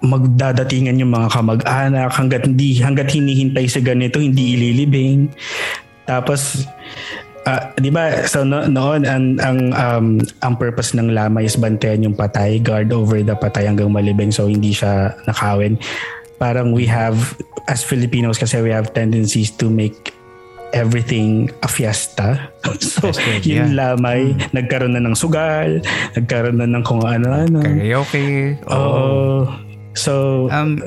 magdadatingan 0.00 1.00
yung 1.00 1.12
mga 1.12 1.28
kamag-anak 1.28 2.10
hanggat 2.12 2.48
hindi 2.48 2.80
hanggat 2.80 3.12
hinihintay 3.12 3.68
sa 3.68 3.80
ganito 3.84 4.16
hindi 4.16 4.56
ililibing 4.56 5.28
tapos 6.08 6.64
ah, 7.44 7.72
'di 7.76 7.92
ba 7.92 8.24
so 8.24 8.40
no, 8.40 8.64
noon 8.64 9.04
ang 9.04 9.36
ang 9.44 9.58
um, 9.76 10.06
ang 10.40 10.54
purpose 10.56 10.96
ng 10.96 11.12
lamay 11.12 11.44
is 11.44 11.60
bantayan 11.60 12.08
yung 12.08 12.16
patay 12.16 12.56
guard 12.56 12.88
over 12.96 13.20
the 13.20 13.36
patay 13.36 13.68
hanggang 13.68 13.92
malibing 13.92 14.32
so 14.32 14.48
hindi 14.48 14.72
siya 14.72 15.12
nakawin 15.28 15.76
parang 16.40 16.72
we 16.72 16.88
have 16.88 17.36
as 17.68 17.84
Filipinos 17.84 18.40
kasi 18.40 18.56
we 18.64 18.72
have 18.72 18.96
tendencies 18.96 19.52
to 19.52 19.68
make 19.68 20.16
everything 20.72 21.50
a 21.62 21.68
fiesta. 21.68 22.50
so, 22.80 23.10
Festive, 23.10 23.42
yung 23.44 23.74
yeah. 23.74 23.92
lamay, 23.92 24.32
nagkaroon 24.54 24.94
na 24.94 25.02
ng 25.02 25.18
sugal, 25.18 25.82
nagkaroon 26.14 26.62
na 26.62 26.66
ng 26.70 26.84
kung 26.86 27.02
ano-ano. 27.02 27.60
Karaoke. 27.60 28.56
Oo. 28.70 29.50
So, 29.94 30.46
Um, 30.54 30.78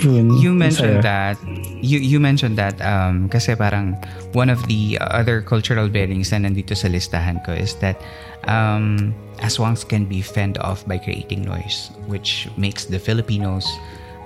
yun. 0.00 0.32
you 0.40 0.56
mentioned 0.56 1.04
that 1.04 1.36
you 1.84 2.00
you 2.00 2.16
mentioned 2.16 2.56
that 2.56 2.80
um 2.80 3.28
kasi 3.28 3.52
parang 3.52 3.92
one 4.32 4.48
of 4.48 4.64
the 4.72 4.96
other 5.04 5.44
cultural 5.44 5.86
bearings 5.92 6.32
na 6.32 6.40
nandito 6.40 6.72
sa 6.72 6.88
listahan 6.88 7.44
ko 7.44 7.52
is 7.52 7.76
that 7.84 8.00
um 8.48 9.12
aswangs 9.44 9.84
can 9.84 10.08
be 10.08 10.24
fend 10.24 10.56
off 10.64 10.80
by 10.88 10.96
creating 10.96 11.44
noise 11.44 11.92
which 12.08 12.48
makes 12.56 12.88
the 12.88 12.96
Filipinos 12.96 13.68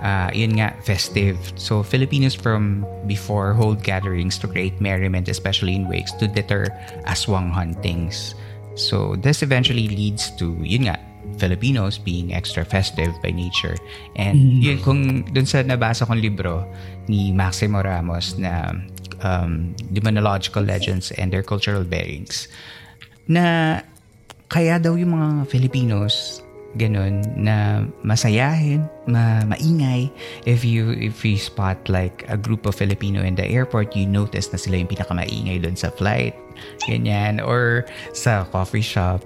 uh, 0.07 0.31
yun 0.31 0.55
nga 0.55 0.71
festive 0.87 1.37
so 1.59 1.83
Filipinos 1.83 2.33
from 2.33 2.87
before 3.11 3.53
hold 3.53 3.83
gatherings 3.83 4.39
to 4.39 4.47
create 4.47 4.79
merriment 4.79 5.27
especially 5.27 5.75
in 5.75 5.91
wakes 5.91 6.15
to 6.15 6.31
deter 6.31 6.71
aswang 7.11 7.51
huntings 7.51 8.39
so 8.79 9.19
this 9.19 9.43
eventually 9.43 9.91
leads 9.91 10.31
to 10.39 10.55
yun 10.63 10.87
nga 10.87 10.97
Filipinos 11.39 11.99
being 11.99 12.35
extra 12.35 12.65
festive 12.65 13.11
by 13.23 13.31
nature. 13.31 13.77
And 14.17 14.63
yun, 14.63 14.79
kung 14.83 15.23
dun 15.31 15.47
sa 15.47 15.63
nabasa 15.63 16.07
kong 16.07 16.21
libro 16.21 16.67
ni 17.07 17.33
Maximo 17.33 17.83
Ramos 17.83 18.39
na 18.39 18.75
um, 19.23 19.75
Demonological 19.91 20.67
Legends 20.67 21.11
and 21.17 21.33
Their 21.33 21.43
Cultural 21.43 21.85
Bearings, 21.85 22.47
na 23.31 23.81
kaya 24.53 24.77
daw 24.77 24.99
yung 24.99 25.17
mga 25.17 25.49
Filipinos 25.49 26.43
ganun 26.77 27.21
na 27.37 27.85
masayahin, 28.01 28.89
ma 29.05 29.45
maingay. 29.45 30.09
If 30.49 30.65
you 30.65 30.97
if 30.97 31.21
you 31.25 31.37
spot 31.37 31.77
like 31.89 32.25
a 32.33 32.37
group 32.37 32.65
of 32.65 32.73
Filipino 32.73 33.21
in 33.21 33.37
the 33.37 33.45
airport, 33.45 33.93
you 33.93 34.09
notice 34.09 34.49
na 34.53 34.59
sila 34.61 34.81
yung 34.81 34.89
pinakamaingay 34.89 35.61
doon 35.61 35.77
sa 35.77 35.93
flight. 35.93 36.33
Ganyan. 36.89 37.45
Or 37.45 37.85
sa 38.17 38.49
coffee 38.49 38.85
shop 38.85 39.21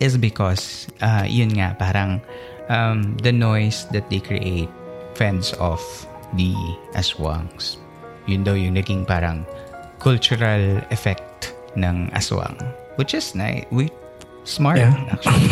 is 0.00 0.16
because 0.16 0.88
uh, 1.02 1.26
yun 1.26 1.52
nga 1.52 1.74
parang 1.76 2.22
um, 2.68 3.16
the 3.20 3.32
noise 3.32 3.84
that 3.92 4.08
they 4.08 4.20
create 4.20 4.70
fends 5.14 5.52
off 5.58 5.82
the 6.38 6.54
aswangs. 6.96 7.76
Yun 8.24 8.46
daw 8.46 8.54
yung 8.54 8.78
naging 8.78 9.04
parang 9.04 9.44
cultural 9.98 10.80
effect 10.90 11.52
ng 11.76 12.08
aswang. 12.14 12.54
Which 12.96 13.14
is 13.14 13.34
nice. 13.34 13.64
We, 13.72 13.88
smart, 14.44 14.78
Yeah. 14.78 14.94
actually. 15.10 15.48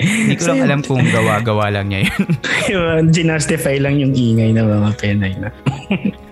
Hindi 0.00 0.34
ko 0.40 0.44
lang 0.54 0.60
alam 0.64 0.80
kung 0.80 1.04
gawa-gawa 1.04 1.68
lang 1.74 1.92
niya 1.92 2.08
yun. 2.08 2.22
yung 2.72 3.04
ginastify 3.12 3.76
lang 3.76 4.00
yung 4.00 4.14
ingay 4.16 4.54
ng 4.56 4.66
mga 4.66 4.90
Pinay 4.96 5.32
na. 5.36 5.50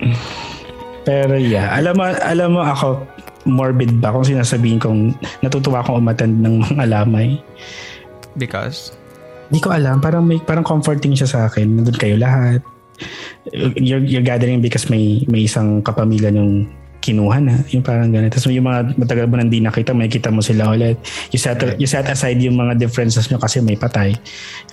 Pero 1.09 1.41
yeah, 1.41 1.73
alam 1.73 1.97
mo, 1.97 2.05
alam 2.05 2.51
mo 2.53 2.63
ako, 2.65 3.05
morbid 3.49 3.99
ba 3.99 4.13
kung 4.13 4.23
sinasabihin 4.23 4.79
kong 4.79 5.17
natutuwa 5.41 5.81
akong 5.81 5.99
umattend 5.99 6.39
ng 6.39 6.61
mga 6.63 6.85
lamay. 6.87 7.41
Because, 8.37 8.95
Hindi 9.49 9.65
ko 9.65 9.73
alam, 9.73 10.05
parang 10.05 10.29
may 10.29 10.37
parang 10.39 10.61
comforting 10.61 11.17
siya 11.17 11.25
sa 11.25 11.39
akin. 11.49 11.81
Nandun 11.81 11.97
kayo 11.97 12.21
lahat. 12.21 12.61
You're, 13.81 14.05
you're 14.05 14.21
gathering 14.21 14.61
because 14.61 14.93
may 14.93 15.25
may 15.25 15.49
isang 15.49 15.81
kapamilya 15.81 16.29
yung 16.37 16.69
kinuha 17.01 17.41
na. 17.41 17.57
Yung 17.73 17.81
parang 17.81 18.13
ganun. 18.13 18.29
Tapos 18.29 18.45
yung 18.53 18.69
mga 18.69 19.01
matagal 19.01 19.25
mo 19.25 19.41
nang 19.41 19.49
di 19.49 19.65
nakita, 19.65 19.97
may 19.97 20.13
kita 20.13 20.29
mo 20.29 20.45
sila 20.45 20.77
ulit. 20.77 21.01
You 21.33 21.41
set, 21.41 21.65
you 21.81 21.89
set 21.89 22.05
aside 22.13 22.37
yung 22.45 22.61
mga 22.61 22.77
differences 22.77 23.33
nyo 23.33 23.41
kasi 23.41 23.65
may 23.65 23.79
patay. 23.79 24.13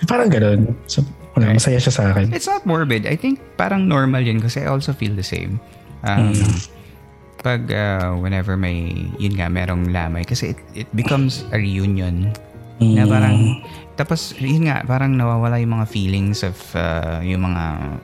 Parang 0.04 0.28
ganun. 0.28 0.76
So, 0.84 1.00
wala, 1.32 1.48
Right. 1.48 1.56
masaya 1.56 1.80
siya 1.80 1.94
sa 1.96 2.04
akin. 2.12 2.36
it's 2.36 2.44
not 2.44 2.68
morbid. 2.68 3.08
I 3.08 3.16
think 3.16 3.40
parang 3.56 3.88
normal 3.88 4.20
yun 4.20 4.44
kasi 4.44 4.60
I 4.60 4.68
also 4.68 4.92
feel 4.92 5.16
the 5.16 5.24
same. 5.24 5.56
Um, 6.04 6.36
Pag 7.46 7.70
uh, 7.70 8.18
whenever 8.18 8.58
may, 8.58 9.06
yun 9.22 9.38
nga, 9.38 9.46
merong 9.46 9.94
lamay. 9.94 10.26
Kasi 10.26 10.50
it, 10.50 10.58
it 10.74 10.88
becomes 10.98 11.46
a 11.54 11.62
reunion. 11.62 12.34
Na 12.82 13.06
parang, 13.06 13.62
tapos 13.94 14.34
yun 14.42 14.66
nga, 14.66 14.82
parang 14.82 15.14
nawawala 15.14 15.62
yung 15.62 15.78
mga 15.78 15.86
feelings 15.86 16.42
of 16.42 16.58
uh, 16.74 17.22
yung 17.22 17.46
mga 17.46 18.02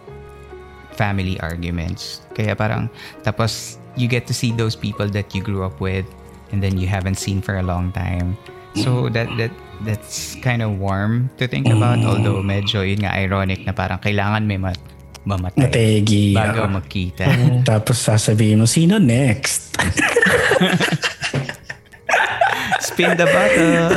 family 0.95 1.35
arguments. 1.43 2.23
Kaya 2.39 2.55
parang, 2.55 2.87
tapos 3.27 3.83
you 3.99 4.07
get 4.07 4.31
to 4.31 4.35
see 4.35 4.55
those 4.55 4.79
people 4.79 5.11
that 5.11 5.35
you 5.35 5.43
grew 5.43 5.67
up 5.67 5.83
with 5.83 6.07
and 6.55 6.63
then 6.63 6.79
you 6.79 6.87
haven't 6.87 7.19
seen 7.19 7.43
for 7.43 7.59
a 7.59 7.67
long 7.67 7.91
time. 7.93 8.39
So 8.73 9.13
that 9.13 9.29
that 9.37 9.53
that's 9.85 10.37
kind 10.41 10.63
of 10.65 10.81
warm 10.81 11.29
to 11.37 11.45
think 11.45 11.69
about 11.69 12.01
although 12.01 12.41
medyo 12.41 12.81
yun 12.81 13.05
nga 13.05 13.13
ironic 13.13 13.69
na 13.69 13.77
parang 13.77 14.01
kailangan 14.01 14.49
may 14.49 14.57
mat 14.57 14.81
mamatay 15.23 15.61
Nategi. 15.69 16.35
bago 16.35 16.67
oo. 16.67 16.71
magkita. 16.79 17.25
Tapos 17.69 17.99
sasabihin 17.99 18.59
mo, 18.63 18.67
sino 18.67 18.99
next? 18.99 19.75
Spin 22.83 23.15
the 23.15 23.27
bottle. 23.31 23.95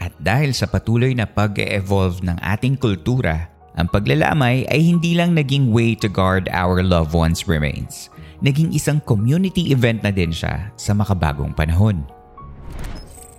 At 0.00 0.16
dahil 0.18 0.50
sa 0.56 0.66
patuloy 0.66 1.14
na 1.14 1.28
pag-evolve 1.28 2.24
ng 2.26 2.38
ating 2.40 2.80
kultura, 2.80 3.46
ang 3.78 3.86
paglalamay 3.86 4.66
ay 4.66 4.80
hindi 4.82 5.14
lang 5.14 5.38
naging 5.38 5.70
way 5.70 5.94
to 5.94 6.10
guard 6.10 6.50
our 6.50 6.82
loved 6.82 7.14
ones' 7.14 7.46
remains. 7.46 8.10
Naging 8.42 8.74
isang 8.74 8.98
community 9.04 9.70
event 9.70 10.02
na 10.02 10.10
din 10.10 10.32
siya 10.34 10.72
sa 10.74 10.96
makabagong 10.96 11.54
panahon. 11.54 12.02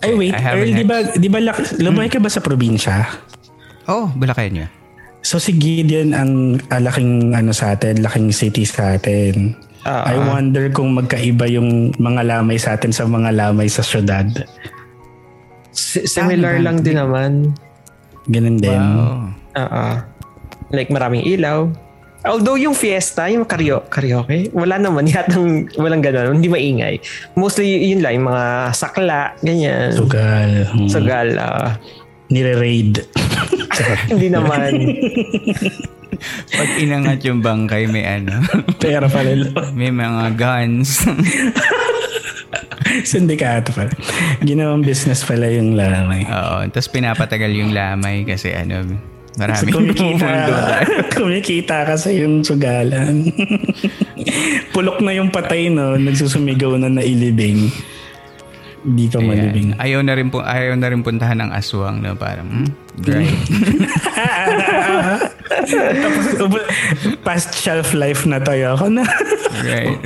Ay 0.02 0.18
wait, 0.18 0.34
Earl, 0.34 0.66
di 0.66 0.86
ba, 0.86 0.98
di 1.14 1.30
ba 1.30 1.38
lak- 1.38 1.78
lumaki 1.78 2.18
ka 2.18 2.20
ba 2.22 2.30
sa 2.30 2.42
probinsya? 2.42 3.06
Oh, 3.88 4.12
Bulacay 4.14 4.52
niya. 4.52 4.68
So 5.22 5.38
si 5.38 5.54
Gideon 5.54 6.18
ang 6.18 6.58
ah, 6.74 6.82
laking 6.82 7.38
ano 7.38 7.54
sa 7.54 7.78
atin, 7.78 8.02
laking 8.02 8.34
city 8.34 8.66
sa 8.66 8.98
atin. 8.98 9.54
I 9.82 10.14
wonder 10.30 10.70
kung 10.70 10.94
magkaiba 10.94 11.50
yung 11.50 11.90
mga 11.98 12.22
lamay 12.22 12.58
sa 12.62 12.78
atin 12.78 12.94
sa 12.94 13.10
mga 13.10 13.34
lamay 13.34 13.66
sa 13.66 13.82
syudad. 13.82 14.30
Si- 15.74 16.06
similar 16.06 16.62
lang 16.62 16.86
din 16.86 17.02
naman. 17.02 17.54
Ganun 18.30 18.62
din. 18.62 18.78
Wow. 18.78 19.34
Oo. 19.58 19.86
like 20.72 20.88
maraming 20.88 21.26
ilaw. 21.26 21.68
Although 22.22 22.54
yung 22.54 22.78
fiesta, 22.78 23.26
yung 23.34 23.50
karaoke, 23.50 23.90
karaoke 23.90 24.54
wala 24.54 24.78
naman 24.78 25.10
yatang 25.12 25.66
walang 25.74 26.06
gano'n, 26.06 26.38
hindi 26.38 26.48
maingay. 26.48 27.02
Mostly 27.34 27.66
yun 27.92 28.06
lang, 28.06 28.22
yung 28.22 28.30
mga 28.30 28.46
sakla, 28.78 29.34
ganyan. 29.42 29.90
Sugal. 29.98 30.70
Hmm. 30.70 30.88
Sugal. 30.88 31.30
ah. 31.42 31.82
Nire-raid. 32.32 33.04
hindi 34.12 34.28
naman. 34.32 34.72
Pag 36.58 36.70
inangat 36.78 37.20
yung 37.26 37.42
bangkay, 37.42 37.90
may 37.90 38.06
ano, 38.06 38.40
Pera 38.78 39.10
pala. 39.10 39.34
may 39.80 39.90
mga 39.90 40.38
guns. 40.38 41.04
Sindikato 43.04 43.72
pala. 43.72 43.92
Ginawang 44.44 44.84
business 44.84 45.24
pala 45.24 45.48
yung 45.50 45.74
lamay. 45.74 46.28
Oo. 46.28 46.68
Tapos 46.70 46.90
pinapatagal 46.92 47.52
yung 47.52 47.72
lamay 47.72 48.28
kasi 48.28 48.52
ano, 48.54 48.84
Kasi 49.32 49.40
maraming 49.40 49.74
kumikita, 49.74 50.04
pumupunta. 50.04 50.56
kumikita 51.16 51.76
ka 51.88 51.96
sa 51.96 52.12
yung 52.12 52.44
sugalan. 52.44 53.32
Pulok 54.76 55.00
na 55.00 55.16
yung 55.16 55.32
patay, 55.32 55.72
no? 55.72 55.96
Nagsusumigaw 55.96 56.76
na 56.76 56.92
nailibing. 56.92 57.72
Hindi 58.82 59.06
ka 59.14 59.22
malibing. 59.22 59.78
Ayan. 59.78 59.82
Ayaw 59.82 60.00
na 60.02 60.14
rin 60.18 60.28
po 60.34 60.42
ayaw 60.42 60.74
na 60.74 60.90
rin 60.90 61.06
puntahan 61.06 61.38
ng 61.38 61.54
aswang 61.54 62.02
no 62.02 62.18
parang 62.18 62.66
hmm. 62.66 62.70
Tapos, 66.42 66.64
past 67.22 67.54
shelf 67.54 67.94
life 67.94 68.26
na 68.26 68.42
to. 68.42 68.52
Ako 68.52 68.90
na. 68.90 69.06
right. 69.68 70.00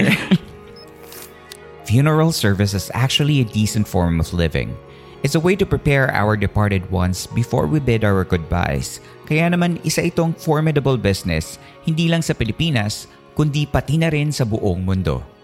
Funeral 1.86 2.34
service 2.34 2.74
is 2.74 2.92
actually 2.98 3.40
a 3.40 3.48
decent 3.48 3.88
form 3.88 4.20
of 4.20 4.34
living. 4.34 4.74
It's 5.22 5.38
a 5.38 5.42
way 5.42 5.56
to 5.58 5.66
prepare 5.66 6.14
our 6.14 6.38
departed 6.38 6.86
ones 6.92 7.26
before 7.26 7.66
we 7.66 7.80
bid 7.82 8.04
our 8.04 8.26
goodbyes. 8.26 9.02
Kaya 9.26 9.50
naman 9.50 9.82
isa 9.82 10.06
itong 10.06 10.38
formidable 10.38 10.98
business 10.98 11.58
hindi 11.86 12.10
lang 12.10 12.22
sa 12.22 12.38
Pilipinas 12.38 13.10
kundi 13.34 13.66
pati 13.66 13.98
na 13.98 14.10
rin 14.10 14.30
sa 14.30 14.46
buong 14.46 14.86
mundo. 14.86 15.35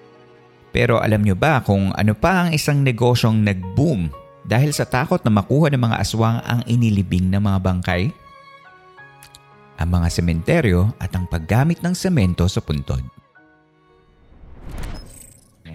Pero 0.72 1.04
alam 1.04 1.20
nyo 1.24 1.36
ba 1.36 1.60
kung 1.60 1.92
ano 1.92 2.16
pa 2.16 2.48
ang 2.48 2.50
isang 2.56 2.80
negosyong 2.80 3.44
nag-boom 3.44 4.08
dahil 4.48 4.72
sa 4.72 4.88
takot 4.88 5.20
na 5.22 5.32
makuha 5.32 5.68
ng 5.72 5.84
mga 5.84 6.00
aswang 6.00 6.40
ang 6.48 6.64
inilibing 6.66 7.28
ng 7.28 7.44
mga 7.44 7.60
bangkay? 7.60 8.04
Ang 9.78 9.90
mga 9.92 10.08
sementeryo 10.08 10.96
at 10.96 11.12
ang 11.12 11.28
paggamit 11.28 11.84
ng 11.84 11.92
semento 11.92 12.48
sa 12.48 12.64
puntod. 12.64 13.04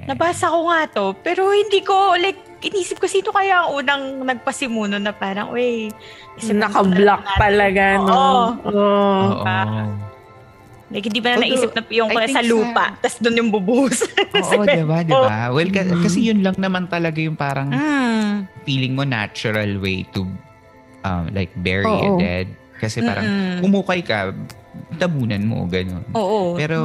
Nabasa 0.07 0.47
ko 0.55 0.71
nga 0.71 0.87
to, 0.87 1.07
pero 1.19 1.51
hindi 1.51 1.83
ko, 1.83 2.15
like, 2.15 2.39
inisip 2.63 3.03
ko 3.03 3.11
sino 3.11 3.35
kaya 3.35 3.67
ang 3.67 3.75
unang 3.75 4.03
nagpasimuno 4.23 5.03
na 5.03 5.11
parang, 5.11 5.51
uy, 5.51 5.91
Naka-block 6.47 7.27
talaga, 7.35 7.99
no? 7.99 8.15
Oo. 8.63 8.71
Oo. 8.71 9.43
Oo. 9.43 10.16
Like, 10.87 11.03
hindi 11.05 11.19
ba 11.19 11.35
na 11.35 11.43
Although, 11.43 11.51
naisip 11.51 11.71
na 11.73 11.83
yung 11.91 12.11
I 12.13 12.31
sa 12.31 12.43
lupa, 12.43 12.85
sa- 12.87 12.99
tas 13.03 13.15
doon 13.19 13.35
yung 13.37 13.51
bubuhos. 13.51 14.07
Oo, 14.39 14.63
di 14.63 14.85
ba? 14.87 15.03
Di 15.03 15.11
ba? 15.11 15.51
Well, 15.51 15.69
ka- 15.69 15.83
kasi 15.99 16.31
yun 16.31 16.41
lang 16.41 16.55
naman 16.55 16.87
talaga 16.87 17.19
yung 17.19 17.35
parang 17.35 17.75
Mm. 17.75 18.47
feeling 18.63 18.95
mo 18.95 19.03
natural 19.03 19.79
way 19.79 20.07
to 20.09 20.23
um, 21.03 21.27
like 21.31 21.51
bury 21.57 21.83
a 21.83 21.91
Oo. 22.07 22.19
dead. 22.19 22.47
Kasi 22.77 23.01
parang 23.01 23.25
Mm-mm. 23.25 23.67
umukay 23.67 23.99
ka, 24.01 24.31
tabunan 24.95 25.43
mo, 25.43 25.67
ganun. 25.67 26.07
Oo. 26.13 26.55
Pero 26.55 26.79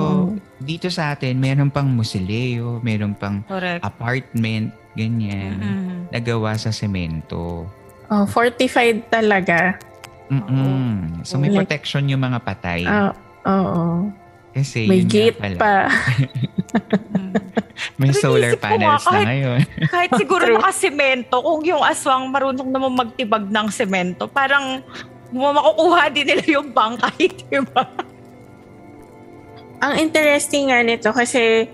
dito 0.58 0.88
sa 0.88 1.12
atin, 1.12 1.36
meron 1.36 1.70
pang 1.70 1.86
musileo, 1.86 2.82
meron 2.82 3.14
pang 3.14 3.46
Correct. 3.46 3.84
apartment, 3.84 4.72
ganyan, 4.94 5.56
Mm. 5.56 6.00
nagawa 6.10 6.56
sa 6.56 6.72
semento. 6.72 7.70
Oh, 8.08 8.26
fortified 8.26 9.06
talaga. 9.08 9.78
Mm-mm. 10.28 11.22
So 11.22 11.36
may 11.36 11.50
Like- 11.50 11.68
protection 11.68 12.08
yung 12.08 12.24
mga 12.24 12.40
patay. 12.40 12.82
Ah, 12.82 13.12
Oo. 13.44 14.12
Kasi 14.52 14.84
May 14.84 15.02
gate 15.02 15.40
pala. 15.40 15.56
pa. 15.56 15.74
May 17.98 18.12
Pero 18.12 18.20
solar 18.20 18.54
nga, 18.54 18.62
panels 18.62 19.02
na 19.02 19.12
kahit- 19.12 19.28
ngayon. 19.28 19.60
Kahit 19.94 20.12
siguro 20.16 20.44
nakasemento, 20.50 21.36
kung 21.40 21.62
yung 21.64 21.82
aswang 21.82 22.30
marunong 22.30 22.70
naman 22.70 22.92
magtibag 22.94 23.48
ng 23.48 23.68
semento, 23.70 24.28
parang 24.28 24.84
makukuha 25.32 26.12
din 26.12 26.28
nila 26.28 26.44
yung 26.52 26.70
bangkay, 26.70 27.26
di 27.42 27.60
ba? 27.64 27.84
Ang 29.82 29.98
interesting 30.00 30.70
nga 30.70 30.84
nito 30.84 31.10
kasi 31.10 31.66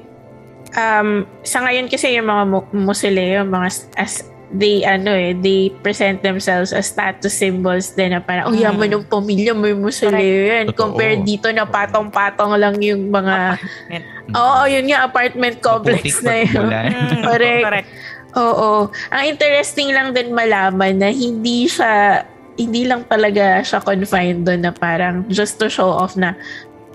um, 0.71 1.25
sa 1.41 1.59
ngayon 1.59 1.89
kasi 1.89 2.13
yung 2.13 2.23
mga 2.25 2.43
mu- 2.45 2.71
musileo, 2.77 3.43
mga 3.43 3.67
as 3.97 4.23
they 4.49 4.79
ano 4.81 5.11
eh, 5.11 5.35
they 5.35 5.69
present 5.77 6.21
themselves 6.21 6.71
as 6.71 6.87
status 6.87 7.35
symbols 7.35 7.91
din 7.91 8.11
na 8.11 8.19
parang, 8.19 8.47
oh 8.47 8.55
Mm. 8.55 8.63
yaman 8.63 8.87
yung 8.93 9.05
pamilya, 9.05 9.51
may 9.51 9.75
musileo 9.75 10.15
yan. 10.47 10.71
Totoo. 10.71 10.79
Compared 10.87 11.21
dito 11.21 11.51
na 11.51 11.63
patong-patong 11.63 12.55
lang 12.55 12.79
yung 12.79 13.11
mga, 13.11 13.59
Apartment. 13.59 14.03
oo, 14.31 14.61
yun 14.65 14.85
nga, 14.87 14.99
apartment 15.03 15.55
complex 15.59 16.21
na 16.21 16.35
yun. 16.41 16.63
Mm, 16.87 17.21
Correct. 17.23 17.63
correct. 17.63 17.89
Oo. 18.33 18.69
Ang 19.09 19.23
interesting 19.27 19.91
lang 19.91 20.11
din 20.11 20.31
malaman 20.31 20.95
na 20.95 21.09
hindi 21.09 21.65
siya, 21.65 22.23
hindi 22.55 22.85
lang 22.85 23.03
talaga 23.03 23.59
siya 23.59 23.79
confined 23.79 24.41
doon 24.43 24.61
na 24.61 24.71
parang 24.71 25.27
just 25.27 25.57
to 25.57 25.67
show 25.67 25.89
off 25.89 26.15
na 26.15 26.39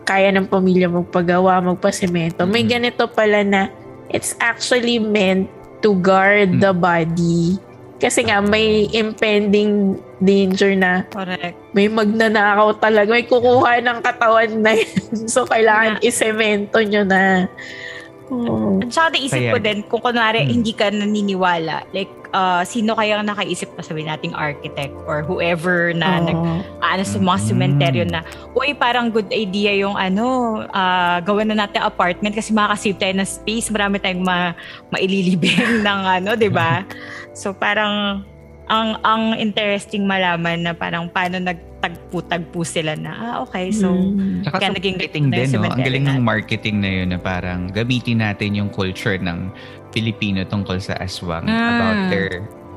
kaya 0.03 0.31
ng 0.31 0.47
pamilya 0.47 0.89
magpagawa, 0.89 1.61
magpasemento. 1.61 2.43
May 2.43 2.65
Mhm. 2.65 2.71
ganito 2.71 3.05
pala 3.07 3.43
na 3.43 3.69
it's 4.09 4.35
actually 4.39 4.97
meant 4.97 5.47
to 5.83 5.99
guard 5.99 6.63
the 6.63 6.73
body. 6.73 7.59
Kasi 7.99 8.27
nga 8.27 8.43
may 8.43 8.91
impending 8.91 9.95
danger 10.19 10.75
na 10.75 11.07
Correct. 11.07 11.55
may 11.71 11.87
magnanakaw 11.87 12.75
talaga. 12.79 13.15
May 13.15 13.23
kukuha 13.23 13.79
ng 13.79 13.99
katawan 14.03 14.51
na 14.59 14.75
yun. 14.75 14.91
So, 15.33 15.47
kailangan 15.47 16.03
isemento 16.03 16.83
nyo 16.83 17.07
na. 17.07 17.47
Oo. 18.27 18.83
At 18.83 18.91
saka 18.91 19.15
naisip 19.15 19.55
ko 19.55 19.59
din, 19.61 19.79
kung 19.87 20.03
kunwari 20.03 20.43
Hmm. 20.43 20.51
hindi 20.51 20.73
ka 20.75 20.91
naniniwala, 20.91 21.87
like, 21.95 22.11
uh, 22.33 22.63
sino 22.65 22.93
kaya 22.93 23.21
ang 23.21 23.29
nakaisip 23.29 23.71
na 23.73 23.85
sabihin 23.85 24.09
nating 24.09 24.35
architect 24.35 24.93
or 25.07 25.23
whoever 25.23 25.93
na 25.93 26.19
Oo. 26.19 26.27
nag, 26.27 26.39
ano 26.83 27.03
sa 27.03 27.17
mga 27.17 27.39
Mm. 27.39 27.47
cementerio 27.47 28.05
na, 28.05 28.21
uy, 28.53 28.73
parang 28.73 29.09
good 29.09 29.29
idea 29.31 29.73
yung 29.77 29.95
ano, 29.95 30.25
uh, 30.67 31.21
gawin 31.23 31.53
na 31.53 31.65
natin 31.65 31.81
apartment 31.81 32.35
kasi 32.35 32.51
makakasave 32.51 32.99
tayo 32.99 33.15
ng 33.15 33.29
space, 33.29 33.69
marami 33.69 33.97
tayong 33.97 34.25
ma, 34.25 34.53
maililibing 34.91 35.57
ng 35.87 36.01
ano, 36.05 36.35
di 36.35 36.49
ba? 36.49 36.83
So 37.33 37.53
parang, 37.53 38.25
ang 38.67 38.97
ang 39.03 39.37
interesting 39.37 40.07
malaman 40.07 40.65
na 40.65 40.73
parang 40.73 41.11
paano 41.11 41.37
nagtagpo-tagpo 41.37 42.63
sila 42.63 42.95
na, 42.95 43.13
ah, 43.13 43.35
okay, 43.43 43.69
so, 43.69 43.91
Mm. 43.93 44.47
Kaya 44.49 44.71
naging 44.71 44.97
marketing 44.97 45.27
din, 45.29 45.49
no? 45.53 45.67
Ang 45.67 45.83
galing 45.83 46.05
ng 46.07 46.21
marketing 46.23 46.77
na 46.81 46.89
yun 46.89 47.09
na 47.13 47.19
parang 47.19 47.69
gamitin 47.69 48.23
natin 48.23 48.55
yung 48.55 48.71
culture 48.71 49.19
ng 49.19 49.51
Pilipino 49.93 50.43
tungkol 50.43 50.81
sa 50.81 50.97
aswang 50.97 51.45
Mm. 51.45 51.69
about 51.71 51.99
their 52.09 52.29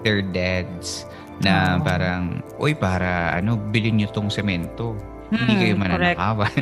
their 0.03 0.19
deads 0.21 1.07
na 1.37 1.81
parang, 1.81 2.39
uy, 2.55 2.71
para 2.71 3.33
ano, 3.33 3.57
bilhin 3.57 3.97
nyo 3.97 4.07
tong 4.07 4.29
semento. 4.29 4.93
Hindi 5.27 5.41
Hmm, 5.49 5.59
kayo 5.59 5.73
correct. 5.73 5.81
mananakawan. 5.81 6.55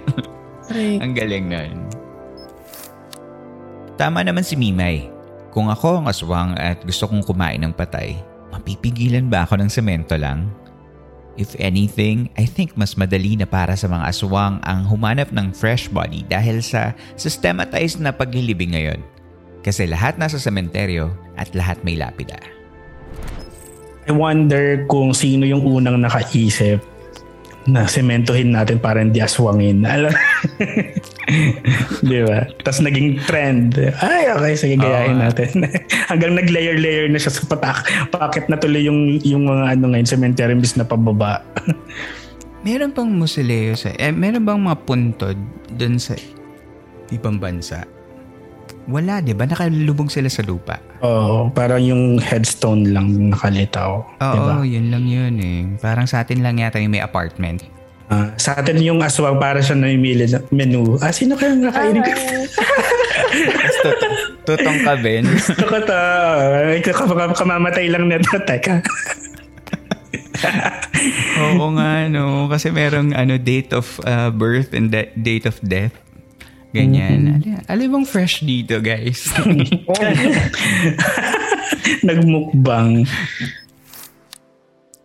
Ang 1.04 1.12
galing 1.12 1.46
na 1.46 1.60
yun. 1.68 1.80
Tama 3.94 4.24
naman 4.24 4.42
si 4.42 4.56
Mimay. 4.56 5.12
Kung 5.50 5.70
ako 5.70 6.02
ang 6.02 6.08
aswang 6.08 6.52
at 6.56 6.82
gusto 6.82 7.06
kong 7.06 7.22
kumain 7.22 7.62
ng 7.62 7.70
patay, 7.72 8.18
mapipigilan 8.50 9.30
ba 9.30 9.46
ako 9.46 9.62
ng 9.62 9.70
semento 9.70 10.18
lang? 10.18 10.50
If 11.34 11.54
anything, 11.58 12.30
I 12.34 12.46
think 12.46 12.74
mas 12.74 12.94
madali 12.94 13.34
na 13.34 13.46
para 13.46 13.74
sa 13.74 13.86
mga 13.86 14.06
aswang 14.08 14.58
ang 14.62 14.86
humanap 14.86 15.30
ng 15.30 15.50
fresh 15.52 15.90
body 15.90 16.24
dahil 16.24 16.62
sa 16.62 16.94
systematized 17.16 17.98
na 17.98 18.10
paglilibing 18.10 18.74
ngayon. 18.74 19.02
Kasi 19.64 19.88
lahat 19.88 20.20
nasa 20.20 20.36
sementeryo 20.36 21.16
at 21.40 21.50
lahat 21.56 21.80
may 21.88 21.96
lapida. 21.96 22.38
I 24.04 24.12
wonder 24.12 24.84
kung 24.92 25.16
sino 25.16 25.48
yung 25.48 25.64
unang 25.64 26.04
nakaisip 26.04 26.84
na 27.64 27.88
sementohin 27.88 28.52
natin 28.52 28.76
para 28.76 29.00
hindi 29.00 29.24
aswangin. 29.24 29.88
Alam 29.88 30.12
Di 32.12 32.20
ba? 32.28 32.44
Tapos 32.60 32.84
naging 32.84 33.24
trend. 33.24 33.80
Ay, 34.04 34.28
okay, 34.36 34.54
sige, 34.60 34.76
gayahin 34.76 35.24
natin. 35.24 35.64
Hanggang 36.12 36.36
nag-layer-layer 36.36 37.08
na 37.08 37.20
siya 37.20 37.32
sa 37.32 37.48
patak. 37.48 38.12
Bakit 38.12 38.52
na 38.52 38.60
tuloy 38.60 38.84
yung, 38.84 39.24
yung 39.24 39.48
mga 39.48 39.80
ano 39.80 39.96
ngayon, 39.96 40.08
cemetery 40.08 40.52
imbis 40.52 40.76
na 40.76 40.84
pababa. 40.84 41.40
Meron 42.68 42.92
bang 42.92 43.12
musileo 43.12 43.76
sa... 43.76 43.92
Eh, 43.96 44.16
meron 44.16 44.44
bang 44.44 44.60
mga 44.60 44.80
puntod 44.88 45.36
dun 45.76 46.00
sa 46.00 46.16
ibang 47.12 47.36
bansa? 47.36 47.84
Wala, 48.84 49.24
di 49.24 49.32
ba? 49.32 49.48
Nakalubog 49.48 50.12
sila 50.12 50.28
sa 50.28 50.44
lupa. 50.44 50.76
Oo, 51.00 51.48
parang 51.50 51.80
yung 51.80 52.20
headstone 52.20 52.92
lang 52.92 53.32
nakalitaw. 53.32 54.04
Oo, 54.20 54.34
di 54.34 54.38
ba? 54.38 54.54
yun 54.62 54.92
lang 54.92 55.06
yun 55.08 55.36
eh. 55.40 55.60
Parang 55.80 56.04
sa 56.04 56.20
atin 56.20 56.44
lang 56.44 56.60
yata 56.60 56.78
yung 56.78 56.92
may 56.92 57.00
apartment. 57.00 57.64
Ah, 58.12 58.36
sa 58.36 58.60
atin 58.60 58.84
yung 58.84 59.00
aswang 59.00 59.40
para 59.40 59.64
siya 59.64 59.80
ng 59.80 59.96
menu. 60.52 61.00
Ah, 61.00 61.10
sino 61.10 61.40
kaya 61.40 61.56
nakainin 61.56 62.04
ko? 62.04 62.12
Tutong 64.46 64.80
ka, 64.84 64.94
Ben. 65.00 65.24
Gusto 65.32 65.64
ko 65.64 65.78
to. 65.80 65.96
Ay, 66.68 66.84
kam- 66.84 67.08
kam- 67.08 67.34
Kamamatay 67.34 67.88
lang 67.88 68.12
na 68.12 68.20
to. 68.20 68.36
Teka. 68.44 68.84
Oo 71.40 71.72
nga, 71.80 72.06
no. 72.12 72.52
Kasi 72.52 72.70
merong 72.70 73.16
ano, 73.16 73.40
date 73.40 73.72
of 73.72 73.88
uh, 74.04 74.28
birth 74.30 74.76
and 74.76 74.92
de- 74.92 75.10
date 75.16 75.48
of 75.48 75.56
death. 75.64 75.96
Ganyan. 76.74 77.46
Mm-hmm. 77.46 77.92
Bang 77.94 78.08
fresh 78.10 78.42
dito, 78.42 78.82
guys? 78.82 79.30
Nagmukbang. 82.08 83.06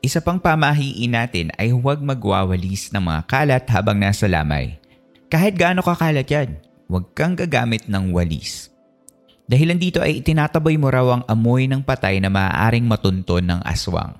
Isa 0.01 0.25
pang 0.25 0.41
pamahiin 0.41 1.13
natin 1.13 1.53
ay 1.61 1.77
huwag 1.77 2.01
magwawalis 2.01 2.89
ng 2.89 3.05
mga 3.05 3.21
kalat 3.29 3.65
habang 3.69 4.01
nasa 4.01 4.25
lamay. 4.25 4.81
Kahit 5.29 5.61
gaano 5.61 5.85
kakalat 5.85 6.25
yan, 6.25 6.57
huwag 6.89 7.13
kang 7.13 7.37
gagamit 7.37 7.85
ng 7.85 8.17
walis. 8.17 8.73
Dahilan 9.45 9.77
dito 9.77 10.01
ay 10.01 10.25
itinataboy 10.25 10.81
mo 10.81 10.89
raw 10.89 11.21
ang 11.21 11.23
amoy 11.29 11.69
ng 11.69 11.85
patay 11.85 12.17
na 12.17 12.33
maaaring 12.33 12.89
matunton 12.89 13.45
ng 13.45 13.61
aswang. 13.65 14.17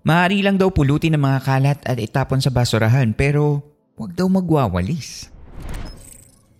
Maaari 0.00 0.40
lang 0.40 0.56
daw 0.56 0.72
pulutin 0.72 1.12
ng 1.12 1.20
mga 1.20 1.40
kalat 1.44 1.80
at 1.84 2.00
itapon 2.00 2.40
sa 2.40 2.48
basurahan 2.48 3.12
pero 3.12 3.60
huwag 4.00 4.16
daw 4.16 4.32
magwawalis. 4.32 5.28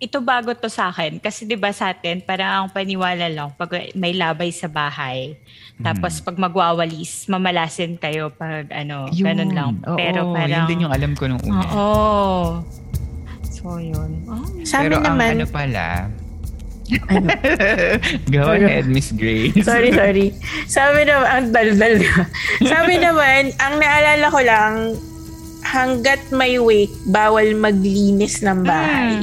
Ito 0.01 0.25
bago 0.25 0.57
to 0.57 0.73
sa 0.73 0.89
akin 0.89 1.21
kasi 1.21 1.45
'di 1.45 1.61
ba 1.61 1.77
sa 1.77 1.93
atin 1.93 2.25
parang 2.25 2.65
ang 2.65 2.69
paniwala 2.73 3.29
lang 3.29 3.53
pag 3.53 3.69
may 3.93 4.17
labay 4.17 4.49
sa 4.49 4.65
bahay. 4.65 5.37
Tapos 5.77 6.25
pag 6.25 6.41
magwawalis, 6.41 7.29
mamalasin 7.29 8.01
kayo 8.01 8.33
pag 8.33 8.65
ano, 8.73 9.13
ganun 9.13 9.53
lang. 9.53 9.71
Oo, 9.85 10.01
Pero 10.01 10.33
parang 10.33 10.65
yun 10.65 10.69
din 10.69 10.85
yung 10.89 10.93
alam 10.93 11.13
ko 11.13 11.29
nung 11.29 11.41
una. 11.45 11.65
Oo. 11.69 12.65
So 13.45 13.77
yun. 13.77 14.25
Oh. 14.25 14.41
Sa 14.65 14.81
Pero 14.81 15.01
amin 15.01 15.05
ang 15.05 15.17
naman, 15.21 15.33
ano 15.37 15.47
pala, 15.49 15.87
Go 18.35 18.51
ahead, 18.51 18.91
Miss 18.91 19.15
Grace. 19.15 19.55
sorry, 19.63 19.95
sorry. 19.95 20.35
Sabi 20.67 21.07
naman, 21.07 21.29
ang 21.29 21.47
daldal 21.55 21.95
na. 22.03 22.27
Sabi 22.67 22.99
naman, 22.99 23.55
ang 23.63 23.79
naalala 23.79 24.27
ko 24.27 24.41
lang, 24.43 24.75
hanggat 25.63 26.19
may 26.35 26.59
wake, 26.59 26.91
bawal 27.07 27.47
maglinis 27.55 28.43
ng 28.43 28.67
bahay. 28.67 29.23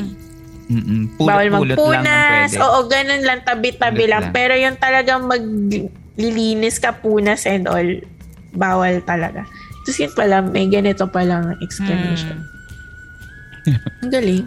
Mm-mm. 0.67 1.15
Pulot, 1.15 1.27
bawal 1.31 1.47
lang 1.47 1.55
magpunas. 1.63 2.51
pwede. 2.51 2.59
Oo, 2.59 2.77
ganun 2.85 3.23
lang, 3.23 3.39
tabi-tabi 3.41 4.03
Pulot 4.03 4.11
lang. 4.11 4.23
lang. 4.27 4.35
Pero 4.35 4.53
yung 4.53 4.75
talagang 4.75 5.21
maglilinis 5.23 6.77
ka, 6.77 6.91
punas 6.93 7.47
and 7.47 7.65
all, 7.65 7.87
bawal 8.51 8.99
talaga. 9.03 9.47
Tapos 9.83 9.97
yun 9.97 10.11
pala, 10.11 10.43
may 10.43 10.67
ganito 10.67 11.07
palang 11.07 11.55
explanation. 11.61 12.43
Ang 14.03 14.11
galing. 14.11 14.43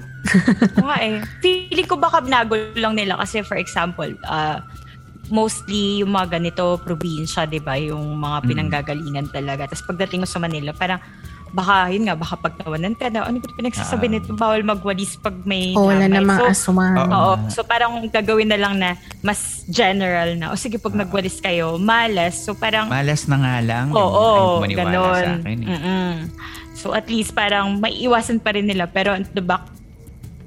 Oo 0.80 0.85
nga 0.88 0.96
eh. 1.00 1.20
Feeling 1.40 1.88
ko 1.88 1.96
baka 1.96 2.20
binago 2.20 2.56
lang 2.76 2.96
nila 2.96 3.16
kasi 3.16 3.40
for 3.40 3.56
example, 3.56 4.09
uh, 4.24 4.61
mostly 5.28 6.00
yung 6.00 6.11
mga 6.11 6.37
ganito 6.37 6.80
probinsya, 6.80 7.44
'di 7.44 7.61
ba? 7.61 7.76
Yung 7.76 8.16
mga 8.16 8.44
pinanggagalingan 8.44 9.28
talaga. 9.28 9.68
Tapos 9.68 9.85
pagdating 9.87 10.24
mo 10.24 10.28
sa 10.28 10.40
Manila, 10.40 10.72
parang 10.72 11.00
baka 11.50 11.88
yun 11.88 12.04
nga 12.04 12.14
baka 12.14 12.34
pagtawanan 12.36 12.92
ka 12.92 13.06
na 13.06 13.22
ano 13.22 13.36
ba 13.36 13.50
pinagsasabi 13.52 14.06
Ah. 14.06 14.12
nito 14.12 14.30
bawal 14.32 14.62
magwalis 14.62 15.14
pag 15.16 15.34
may 15.42 15.72
O, 15.72 15.86
wala 15.86 16.04
na 16.04 16.18
mga 16.18 16.40
so, 16.48 16.70
aswang. 16.70 16.94
Oo. 16.96 17.10
Oo. 17.10 17.32
So 17.48 17.60
parang 17.62 17.92
gagawin 18.04 18.46
na 18.46 18.56
lang 18.56 18.76
na 18.76 18.94
mas 19.20 19.40
general 19.66 20.34
na. 20.34 20.48
O 20.48 20.56
sige, 20.56 20.76
pag 20.76 20.92
nagwalis 20.92 21.38
kayo, 21.38 21.74
malas. 21.76 22.38
So 22.40 22.52
parang 22.52 22.86
Malas 22.86 23.26
na 23.26 23.36
nga 23.36 23.54
lang. 23.60 23.86
Oo, 23.90 24.06
Ayaw 24.56 24.62
maniwala 24.62 24.88
ganon. 24.88 25.14
sa 25.16 25.32
akin. 25.38 25.58
eh. 25.58 25.68
Mm-mm. 25.68 26.12
So 26.72 26.86
at 26.90 27.06
least 27.06 27.32
parang 27.32 27.76
maiiwasan 27.76 28.38
pa 28.38 28.50
rin 28.50 28.64
nila 28.64 28.86
pero 28.86 29.12
at 29.12 29.28
the 29.28 29.42
back 29.42 29.66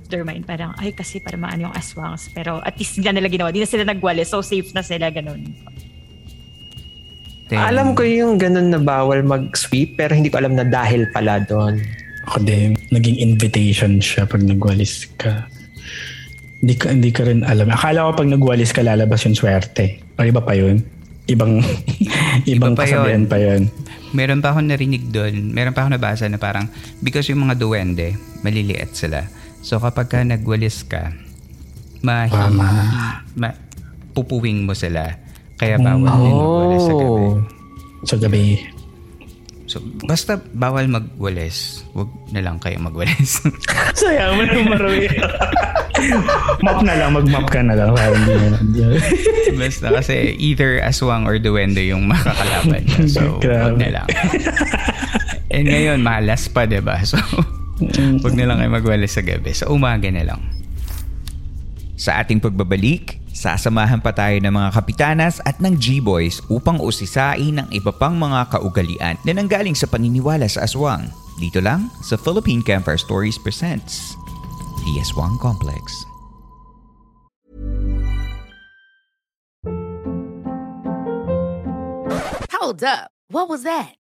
their 0.05 0.21
mind 0.21 0.43
parang 0.43 0.73
ay 0.77 0.89
kasi 0.91 1.17
para 1.17 1.33
maano 1.35 1.67
yung 1.67 1.73
aswangs 1.73 2.29
pero 2.29 2.57
at 2.59 2.73
least 2.73 2.95
hindi 2.95 3.05
na 3.05 3.17
nila 3.17 3.27
ginawa. 3.27 3.49
Di 3.49 3.59
na 3.59 3.65
sila 3.65 3.83
nagwali 3.83 4.23
so 4.23 4.39
safe 4.39 4.69
na 4.71 4.81
sila 4.81 5.09
ganun. 5.09 5.41
Then, 7.51 7.59
Alam 7.59 7.87
ko 7.93 8.07
yung 8.07 8.39
ganun 8.39 8.71
na 8.71 8.79
bawal 8.79 9.25
mag-sweep 9.25 9.99
pero 9.99 10.15
hindi 10.15 10.31
ko 10.31 10.39
alam 10.39 10.55
na 10.55 10.63
dahil 10.63 11.11
pala 11.11 11.43
doon. 11.43 11.83
Ako 12.31 12.39
din, 12.39 12.79
naging 12.89 13.19
invitation 13.19 13.99
siya 13.99 14.23
pag 14.23 14.39
nagwalis 14.39 15.11
ka. 15.19 15.43
Hindi 16.63 16.75
ka, 16.79 16.85
hindi 16.95 17.11
ka 17.11 17.27
rin 17.27 17.43
alam. 17.43 17.67
Akala 17.67 18.07
ko 18.07 18.23
pag 18.23 18.31
nagwalis 18.31 18.71
ka 18.71 18.79
lalabas 18.79 19.27
yung 19.27 19.35
swerte. 19.35 19.99
O 20.15 20.23
iba 20.23 20.39
pa 20.39 20.55
yun? 20.55 20.79
Ibang, 21.27 21.59
ibang 22.55 22.75
pa 22.79 22.87
kasabihan 22.87 23.27
yun. 23.27 23.31
pa 23.31 23.37
yun. 23.39 23.61
meron 24.15 24.39
pa 24.39 24.55
akong 24.55 24.67
narinig 24.67 25.07
doon, 25.11 25.51
meron 25.51 25.71
pa 25.75 25.83
akong 25.83 25.95
nabasa 25.95 26.27
na 26.27 26.39
parang 26.39 26.67
because 26.99 27.27
yung 27.31 27.43
mga 27.43 27.59
duwende, 27.59 28.15
maliliit 28.43 28.95
sila. 28.95 29.27
So 29.63 29.79
kapag 29.79 30.11
ka 30.11 30.23
nagwalis 30.23 30.83
ka, 30.87 31.11
mahi, 32.03 32.31
ma, 33.35 33.49
pupuwing 34.11 34.67
mo 34.67 34.75
sila. 34.75 35.22
Kaya 35.57 35.75
bawal 35.77 36.09
din 36.19 36.33
magwalis 36.33 36.83
sa 36.83 36.93
gabi. 36.93 37.25
Sa 38.03 38.15
gabi. 38.19 38.45
So, 39.63 39.79
basta 40.05 40.37
bawal 40.53 40.85
magwalis. 40.85 41.87
Huwag 41.95 42.11
na 42.29 42.43
lang 42.43 42.59
kayo 42.59 42.77
magwalis. 42.77 43.41
Sayang 43.99 44.37
mo 44.37 44.43
nang 44.43 44.67
marami. 44.69 45.07
map 46.65 46.79
na 46.83 46.93
lang, 46.99 47.09
mag-map 47.15 47.47
ka 47.47 47.63
na 47.63 47.73
lang. 47.73 47.95
Parang 47.95 48.17
hindi 48.21 48.33
na 48.35 48.57
hindi 48.59 48.79
na- 48.91 49.01
basta 49.55 49.87
kasi 49.89 50.35
either 50.35 50.83
aswang 50.83 51.23
or 51.25 51.39
duwende 51.39 51.79
yung 51.87 52.05
makakalaban 52.05 52.83
niya. 52.83 53.01
So, 53.07 53.39
huwag 53.39 53.77
na 53.79 53.89
lang. 54.01 54.07
And 55.47 55.65
ngayon, 55.69 55.99
malas 56.01 56.49
pa, 56.49 56.65
'di 56.65 56.81
ba 56.81 56.99
So, 57.05 57.17
huwag 58.19 58.35
na 58.35 58.45
lang 58.49 58.59
kayo 58.59 58.71
magwalis 58.73 59.15
sa 59.15 59.23
gabi. 59.23 59.53
Sa 59.55 59.71
umaga 59.71 60.09
na 60.11 60.27
lang. 60.27 60.41
Sa 61.95 62.19
ating 62.19 62.43
pagbabalik, 62.43 63.22
sasamahan 63.43 63.99
pa 63.99 64.15
tayo 64.15 64.39
ng 64.39 64.55
mga 64.55 64.69
kapitanas 64.71 65.43
at 65.43 65.59
ng 65.59 65.75
G-Boys 65.75 66.39
upang 66.47 66.79
usisain 66.79 67.59
ang 67.59 67.67
iba 67.75 67.91
pang 67.91 68.15
mga 68.15 68.55
kaugalian 68.55 69.19
na 69.27 69.35
nanggaling 69.35 69.75
sa 69.75 69.83
paniniwala 69.83 70.47
sa 70.47 70.63
aswang. 70.63 71.11
Dito 71.35 71.59
lang 71.59 71.91
sa 71.99 72.15
Philippine 72.15 72.63
Campfire 72.63 72.95
Stories 72.95 73.35
presents 73.35 74.15
The 74.87 75.03
Aswang 75.03 75.35
Complex. 75.43 76.07
Hold 82.55 82.79
up. 82.87 83.11
What 83.27 83.51
was 83.51 83.67
that? 83.67 84.02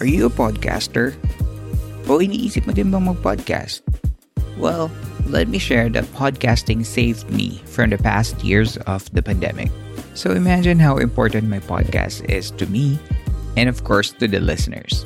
Are 0.00 0.08
you 0.08 0.24
a 0.24 0.32
podcaster? 0.32 1.12
O 2.08 2.24
iniisip 2.24 2.64
mo 2.64 2.72
din 2.72 2.88
bang 2.88 3.04
mag-podcast? 3.04 3.84
Well, 4.56 4.88
let 5.28 5.52
me 5.52 5.60
share 5.60 5.92
that 5.92 6.08
podcasting 6.16 6.88
saved 6.88 7.28
me 7.28 7.60
from 7.68 7.92
the 7.92 8.00
past 8.00 8.40
years 8.40 8.80
of 8.88 9.04
the 9.12 9.20
pandemic. 9.20 9.68
So 10.16 10.32
imagine 10.32 10.80
how 10.80 10.96
important 10.96 11.52
my 11.52 11.60
podcast 11.60 12.24
is 12.32 12.48
to 12.56 12.64
me 12.72 12.96
and 13.60 13.68
of 13.68 13.84
course 13.84 14.08
to 14.24 14.26
the 14.26 14.40
listeners. 14.40 15.04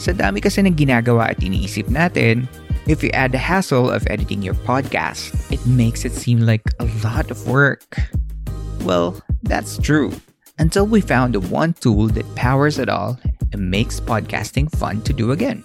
Sa 0.00 0.16
dami 0.16 0.40
kasi 0.40 0.64
ng 0.64 0.80
ginagawa 0.80 1.36
at 1.36 1.44
iniisip 1.44 1.92
natin, 1.92 2.48
if 2.88 3.04
you 3.04 3.12
add 3.12 3.36
the 3.36 3.42
hassle 3.42 3.92
of 3.92 4.08
editing 4.08 4.40
your 4.40 4.56
podcast, 4.64 5.28
it 5.52 5.60
makes 5.68 6.08
it 6.08 6.16
seem 6.16 6.48
like 6.48 6.64
a 6.80 6.88
lot 7.04 7.28
of 7.28 7.36
work. 7.44 7.84
Well, 8.88 9.20
that's 9.44 9.76
true. 9.76 10.08
Until 10.56 10.88
we 10.88 11.04
found 11.04 11.36
the 11.36 11.44
one 11.52 11.76
tool 11.76 12.08
that 12.16 12.24
powers 12.32 12.80
it 12.80 12.88
all 12.88 13.20
and 13.52 13.70
makes 13.70 14.00
podcasting 14.00 14.70
fun 14.76 15.00
to 15.02 15.12
do 15.12 15.32
again. 15.32 15.64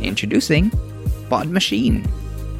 Introducing 0.00 0.72
Pod 1.28 1.48
Machine. 1.48 2.06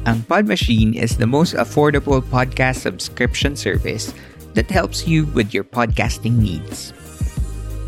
Ang 0.05 0.23
Pod 0.23 0.47
Machine 0.47 0.93
is 0.93 1.17
the 1.17 1.27
most 1.27 1.53
affordable 1.55 2.21
podcast 2.21 2.81
subscription 2.85 3.55
service 3.55 4.13
that 4.53 4.71
helps 4.71 5.07
you 5.07 5.25
with 5.37 5.53
your 5.53 5.63
podcasting 5.63 6.37
needs. 6.37 6.93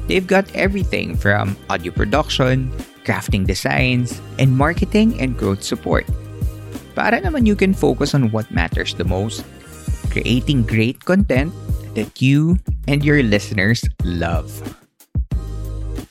They've 0.07 0.25
got 0.27 0.49
everything 0.55 1.15
from 1.15 1.55
audio 1.69 1.91
production, 1.91 2.71
crafting 3.05 3.47
designs, 3.47 4.19
and 4.39 4.57
marketing 4.57 5.19
and 5.21 5.37
growth 5.37 5.63
support. 5.63 6.05
Para 6.95 7.23
naman 7.23 7.47
you 7.47 7.55
can 7.55 7.73
focus 7.73 8.13
on 8.13 8.31
what 8.35 8.51
matters 8.51 8.93
the 8.93 9.07
most, 9.07 9.47
creating 10.11 10.67
great 10.67 10.99
content 11.07 11.55
that 11.95 12.21
you 12.21 12.59
and 12.87 13.03
your 13.03 13.23
listeners 13.23 13.83
love. 14.03 14.51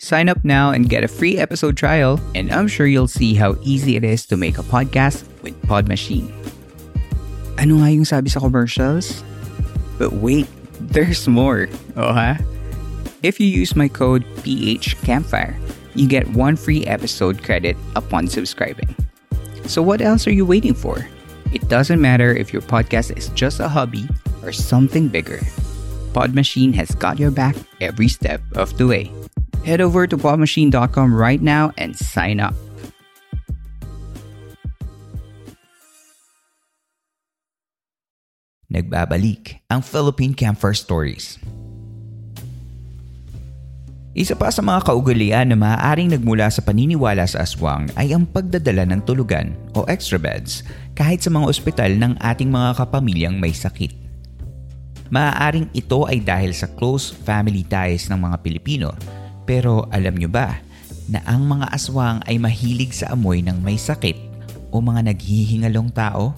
Sign 0.01 0.31
up 0.31 0.43
now 0.49 0.73
and 0.73 0.89
get 0.89 1.05
a 1.05 1.09
free 1.09 1.37
episode 1.37 1.77
trial, 1.77 2.19
and 2.35 2.51
I'm 2.51 2.69
sure 2.69 2.87
you'll 2.87 3.07
see 3.07 3.35
how 3.35 3.55
easy 3.61 3.97
it 3.97 4.05
is 4.05 4.25
to 4.33 4.37
make 4.37 4.57
a 4.57 4.65
podcast 4.65 5.29
with 5.43 5.53
Pod 5.69 5.93
Machine. 5.93 6.33
Ano 7.61 7.85
nga 7.85 7.93
yung 7.93 8.09
sabi 8.09 8.33
sa 8.33 8.41
commercials? 8.41 9.21
But 10.01 10.17
wait, 10.17 10.49
there's 10.81 11.29
more. 11.29 11.69
Oh 12.01 12.17
ha? 12.17 12.41
If 13.21 13.37
you 13.37 13.45
use 13.45 13.77
my 13.77 13.93
code 13.93 14.25
PH 14.41 14.97
Campfire, 15.05 15.53
you 15.93 16.09
get 16.09 16.25
one 16.33 16.57
free 16.57 16.81
episode 16.89 17.45
credit 17.45 17.77
upon 17.93 18.25
subscribing. 18.25 18.89
So 19.69 19.85
what 19.85 20.01
else 20.01 20.25
are 20.25 20.33
you 20.33 20.49
waiting 20.49 20.73
for? 20.73 21.05
It 21.53 21.69
doesn't 21.69 22.01
matter 22.01 22.33
if 22.33 22.57
your 22.57 22.65
podcast 22.65 23.13
is 23.21 23.29
just 23.37 23.61
a 23.61 23.69
hobby 23.69 24.09
or 24.41 24.49
something 24.49 25.13
bigger. 25.13 25.45
Pod 26.17 26.33
Machine 26.33 26.73
has 26.73 26.89
got 26.97 27.21
your 27.21 27.31
back 27.31 27.53
every 27.85 28.09
step 28.09 28.41
of 28.57 28.73
the 28.81 28.89
way. 28.89 29.13
Head 29.61 29.85
over 29.85 30.09
to 30.09 30.17
podmachine.com 30.17 31.13
right 31.13 31.41
now 31.41 31.69
and 31.77 31.93
sign 31.93 32.41
up. 32.41 32.57
Nagbabalik 38.71 39.61
ang 39.69 39.83
Philippine 39.85 40.33
Camper 40.33 40.73
Stories. 40.73 41.37
Isa 44.11 44.35
pa 44.35 44.51
sa 44.51 44.63
mga 44.63 44.91
kaugalian 44.91 45.53
na 45.53 45.59
maaaring 45.59 46.11
nagmula 46.11 46.51
sa 46.51 46.65
paniniwala 46.65 47.27
sa 47.27 47.47
aswang 47.47 47.87
ay 47.95 48.11
ang 48.11 48.27
pagdadala 48.27 48.83
ng 48.89 49.03
tulugan 49.07 49.55
o 49.75 49.87
extra 49.87 50.19
beds 50.19 50.67
kahit 50.99 51.23
sa 51.23 51.31
mga 51.31 51.47
ospital 51.47 51.91
ng 51.95 52.19
ating 52.19 52.51
mga 52.51 52.81
kapamilyang 52.81 53.37
may 53.39 53.55
sakit. 53.55 53.93
Maaaring 55.11 55.67
ito 55.75 56.07
ay 56.07 56.23
dahil 56.23 56.55
sa 56.55 56.71
close 56.71 57.11
family 57.11 57.67
ties 57.67 58.07
ng 58.07 58.19
mga 58.19 58.37
Pilipino 58.43 59.20
pero 59.51 59.91
alam 59.91 60.15
nyo 60.15 60.31
ba 60.31 60.63
na 61.11 61.19
ang 61.27 61.43
mga 61.43 61.75
aswang 61.75 62.23
ay 62.31 62.39
mahilig 62.39 62.95
sa 63.03 63.11
amoy 63.11 63.43
ng 63.43 63.59
may 63.67 63.75
sakit 63.75 64.15
o 64.71 64.79
mga 64.79 65.11
naghihingalong 65.11 65.91
tao? 65.91 66.31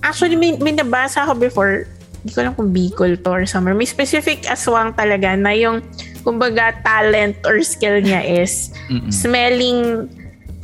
Actually, 0.00 0.40
may, 0.40 0.56
may 0.56 0.72
nabasa 0.72 1.28
ako 1.28 1.36
before, 1.36 1.84
hindi 2.24 2.32
ko 2.32 2.38
alam 2.40 2.56
kung 2.56 2.72
Bicol 2.72 3.20
to 3.20 3.28
or 3.28 3.44
somewhere. 3.44 3.76
May 3.76 3.84
specific 3.84 4.48
aswang 4.48 4.96
talaga 4.96 5.36
na 5.36 5.52
yung, 5.52 5.84
kumbaga, 6.24 6.80
talent 6.80 7.36
or 7.44 7.60
skill 7.60 8.00
niya 8.00 8.24
is 8.24 8.72
Mm-mm. 8.88 9.12
smelling 9.12 10.08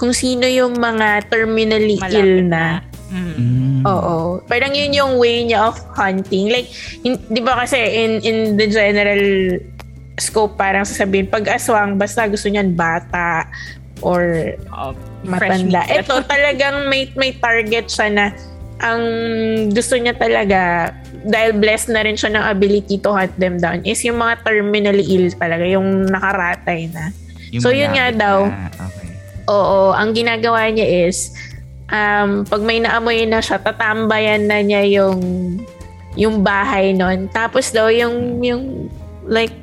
kung 0.00 0.16
sino 0.16 0.48
yung 0.48 0.80
mga 0.80 1.28
terminally 1.28 2.00
Malapit 2.00 2.16
ill 2.24 2.34
na. 2.48 2.80
Mm. 3.12 3.84
Oo. 3.84 4.40
Parang 4.48 4.72
yun 4.72 4.96
yung 4.96 5.20
way 5.20 5.44
niya 5.44 5.68
of 5.68 5.76
hunting. 5.92 6.48
Like, 6.48 6.72
in- 7.04 7.20
di 7.28 7.44
ba 7.44 7.68
kasi 7.68 7.76
in, 7.76 8.24
in 8.24 8.56
the 8.56 8.64
general 8.72 9.20
scope, 10.20 10.58
parang 10.58 10.84
sasabihin, 10.84 11.26
pag 11.30 11.46
aswang, 11.48 11.96
basta 11.96 12.26
gusto 12.26 12.46
niyan 12.50 12.74
bata 12.74 13.48
or 14.02 14.54
fresh 15.26 15.66
matanda. 15.66 15.82
Ito 15.90 16.22
talagang 16.26 16.86
may 16.86 17.10
may 17.18 17.34
target 17.34 17.90
siya 17.90 18.08
na 18.10 18.24
ang 18.78 19.02
gusto 19.74 19.98
niya 19.98 20.14
talaga 20.14 20.94
dahil 21.26 21.58
blessed 21.58 21.90
na 21.90 22.06
rin 22.06 22.14
siya 22.14 22.30
ng 22.30 22.44
ability 22.46 23.02
to 23.02 23.10
hunt 23.10 23.34
them 23.42 23.58
down 23.58 23.82
is 23.82 23.98
yung 24.06 24.22
mga 24.22 24.38
terminally 24.46 25.02
ill 25.02 25.26
talaga, 25.34 25.66
yung 25.66 26.06
nakaratay 26.06 26.86
na. 26.94 27.10
Yung 27.50 27.62
So, 27.64 27.74
yun 27.74 27.90
nga 27.90 28.14
daw. 28.14 28.46
Okay. 28.46 29.08
Oo, 29.50 29.96
ang 29.96 30.14
ginagawa 30.14 30.70
niya 30.70 31.10
is 31.10 31.34
um, 31.90 32.46
pag 32.46 32.62
may 32.62 32.78
naamoy 32.78 33.26
na 33.26 33.42
siya, 33.42 33.58
tatambayan 33.58 34.46
na 34.46 34.62
niya 34.62 34.84
yung 34.86 35.20
yung 36.14 36.46
bahay 36.46 36.94
nun. 36.94 37.26
Tapos 37.34 37.74
daw 37.74 37.90
yung 37.90 38.42
yung 38.44 38.86
like 39.26 39.54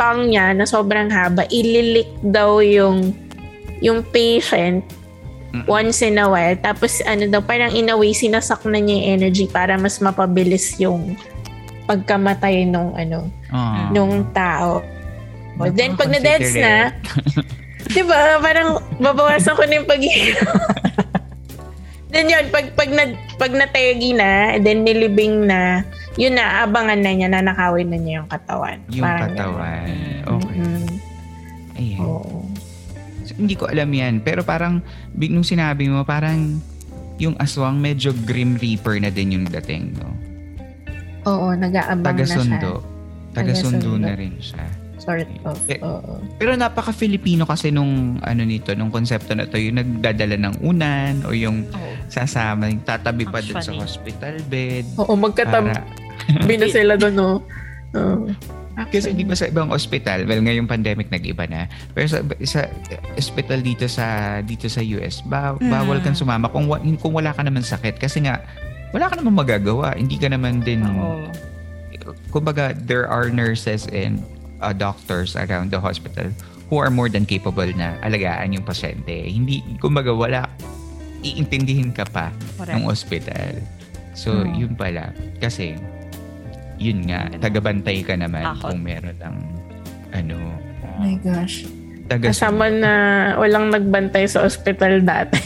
tongue 0.00 0.32
niya 0.32 0.56
na 0.56 0.64
sobrang 0.64 1.12
haba, 1.12 1.44
ililik 1.52 2.08
daw 2.24 2.64
yung 2.64 3.12
yung 3.84 4.00
patient 4.08 4.80
once 5.68 6.00
in 6.00 6.16
a 6.16 6.24
while. 6.24 6.56
Tapos 6.56 7.04
ano 7.04 7.28
daw, 7.28 7.44
parang 7.44 7.74
in 7.76 7.92
a 7.92 7.96
way, 7.98 8.16
sinasak 8.16 8.64
na 8.64 8.80
niya 8.80 8.96
yung 8.96 9.06
energy 9.20 9.44
para 9.44 9.76
mas 9.76 10.00
mapabilis 10.00 10.80
yung 10.80 11.12
pagkamatay 11.84 12.64
nung 12.64 12.96
ano, 12.96 13.28
Ah. 13.52 13.90
nung 13.92 14.24
tao. 14.32 14.80
Then 15.74 15.98
pag 15.98 16.08
na-deads 16.08 16.56
na, 16.56 16.94
di 17.94 18.00
ba, 18.06 18.38
parang 18.40 18.80
babawasan 18.96 19.58
ko 19.58 19.62
na 19.66 19.82
yung 19.82 19.88
pag 19.90 20.00
Then 22.10 22.26
yun, 22.26 22.50
pag, 22.50 22.74
pag, 22.74 22.90
na, 22.90 23.14
pag 23.38 23.54
nategi 23.54 24.10
na, 24.14 24.58
then 24.58 24.82
nilibing 24.82 25.46
na, 25.46 25.86
yun 26.16 26.34
na, 26.34 26.62
abangan 26.62 26.98
na 26.98 27.10
niya, 27.10 27.28
nanakawin 27.28 27.86
na 27.86 27.98
niya 27.98 28.12
yung 28.20 28.28
katawan. 28.28 28.78
Yung 28.90 29.04
Parang 29.04 29.30
katawan. 29.30 29.84
ganun. 29.84 30.24
Okay. 30.26 30.56
Mhm. 30.56 30.86
Ayan. 31.76 32.00
Oo. 32.00 32.38
So, 33.22 33.32
hindi 33.36 33.54
ko 33.54 33.64
alam 33.66 33.88
yan. 33.88 34.14
Pero 34.20 34.42
parang, 34.42 34.82
big 35.12 35.30
nung 35.30 35.46
sinabi 35.46 35.86
mo, 35.86 36.02
parang 36.02 36.58
yung 37.16 37.36
aswang 37.36 37.76
medyo 37.76 38.10
Grim 38.24 38.56
Reaper 38.56 38.96
na 38.96 39.08
din 39.08 39.32
yung 39.32 39.46
dating, 39.46 39.92
no? 39.94 40.10
Oo, 41.22 41.52
nag-aabang 41.52 42.16
na 42.16 42.24
siya. 42.24 42.40
Taga-sundo. 42.40 42.72
Taga-sundo 43.30 43.78
Taga-sundo. 43.86 43.90
na 44.00 44.12
rin 44.14 44.34
siya. 44.40 44.66
Sort 44.96 45.24
of. 45.46 45.56
Eh, 45.64 45.80
Oo. 45.80 46.20
Pero 46.36 46.52
napaka-Filipino 46.52 47.44
kasi 47.44 47.68
nung 47.68 48.20
ano 48.20 48.42
nito, 48.42 48.72
nung 48.74 48.90
konsepto 48.90 49.32
na 49.32 49.44
to, 49.44 49.56
yung 49.56 49.76
nagdadala 49.76 50.36
ng 50.36 50.60
unan 50.60 51.24
o 51.24 51.32
yung 51.32 51.64
Oh. 51.70 51.92
sasama, 52.06 52.68
yung 52.68 52.84
tatabi 52.84 53.24
pa 53.24 53.40
dun 53.40 53.56
sa 53.56 53.64
Actually. 53.64 53.80
hospital 53.80 54.34
bed. 54.44 54.84
Oo, 54.98 55.12
magkatabi 55.14 55.72
Para, 55.72 55.84
na 56.60 56.68
sila 56.68 56.94
doon, 56.96 57.14
no? 57.14 57.30
Oo. 57.96 58.30
kasi 58.88 59.12
di 59.12 59.28
ba 59.28 59.36
sa 59.36 59.44
ibang 59.44 59.68
hospital, 59.68 60.24
well 60.24 60.40
ngayong 60.40 60.64
pandemic 60.64 61.12
nag-iba 61.12 61.44
na, 61.44 61.68
pero 61.92 62.08
sa, 62.08 62.24
sa 62.48 62.64
hospital 63.12 63.60
dito 63.60 63.84
sa 63.84 64.40
dito 64.40 64.72
sa 64.72 64.80
US, 64.80 65.20
ba, 65.20 65.52
bawal 65.60 66.00
kang 66.00 66.16
sumama 66.16 66.48
kung, 66.48 66.64
kung 66.96 67.12
wala 67.12 67.36
ka 67.36 67.44
naman 67.44 67.60
sakit 67.60 68.00
kasi 68.00 68.24
nga 68.24 68.40
wala 68.90 69.06
ka 69.12 69.20
naman 69.20 69.36
magagawa. 69.36 69.94
Hindi 69.94 70.16
ka 70.16 70.32
naman 70.32 70.64
din 70.64 70.80
Oo. 70.82 71.28
kumbaga 72.32 72.72
there 72.88 73.04
are 73.04 73.28
nurses 73.28 73.84
and 73.92 74.24
uh, 74.64 74.72
doctors 74.72 75.36
around 75.36 75.70
the 75.70 75.80
hospital 75.80 76.28
who 76.70 76.78
are 76.78 76.90
more 76.90 77.10
than 77.10 77.26
capable 77.26 77.66
na 77.74 77.98
alagaan 78.00 78.54
yung 78.54 78.62
pasyente. 78.62 79.26
Hindi, 79.26 79.60
kumbaga 79.82 80.14
wala, 80.14 80.46
iintindihin 81.26 81.90
ka 81.90 82.06
pa 82.06 82.30
Correct. 82.56 82.78
ng 82.78 82.84
hospital. 82.86 83.52
So, 84.14 84.30
Hmm. 84.30 84.54
yun 84.54 84.72
pala. 84.78 85.10
Kasi, 85.42 85.74
yun 86.80 87.04
nga, 87.04 87.28
tagabantay 87.36 88.00
ka 88.00 88.16
naman 88.16 88.40
Takot. 88.42 88.72
kung 88.72 88.80
meron 88.80 89.16
ng 89.20 89.36
ano, 90.10 90.36
Oh 90.82 91.04
my 91.04 91.16
gosh. 91.20 91.64
taga 92.08 92.28
Kasama 92.28 92.66
na 92.68 92.92
walang 93.36 93.68
nagbantay 93.68 94.24
sa 94.26 94.42
ospital 94.42 95.00
dati. 95.00 95.38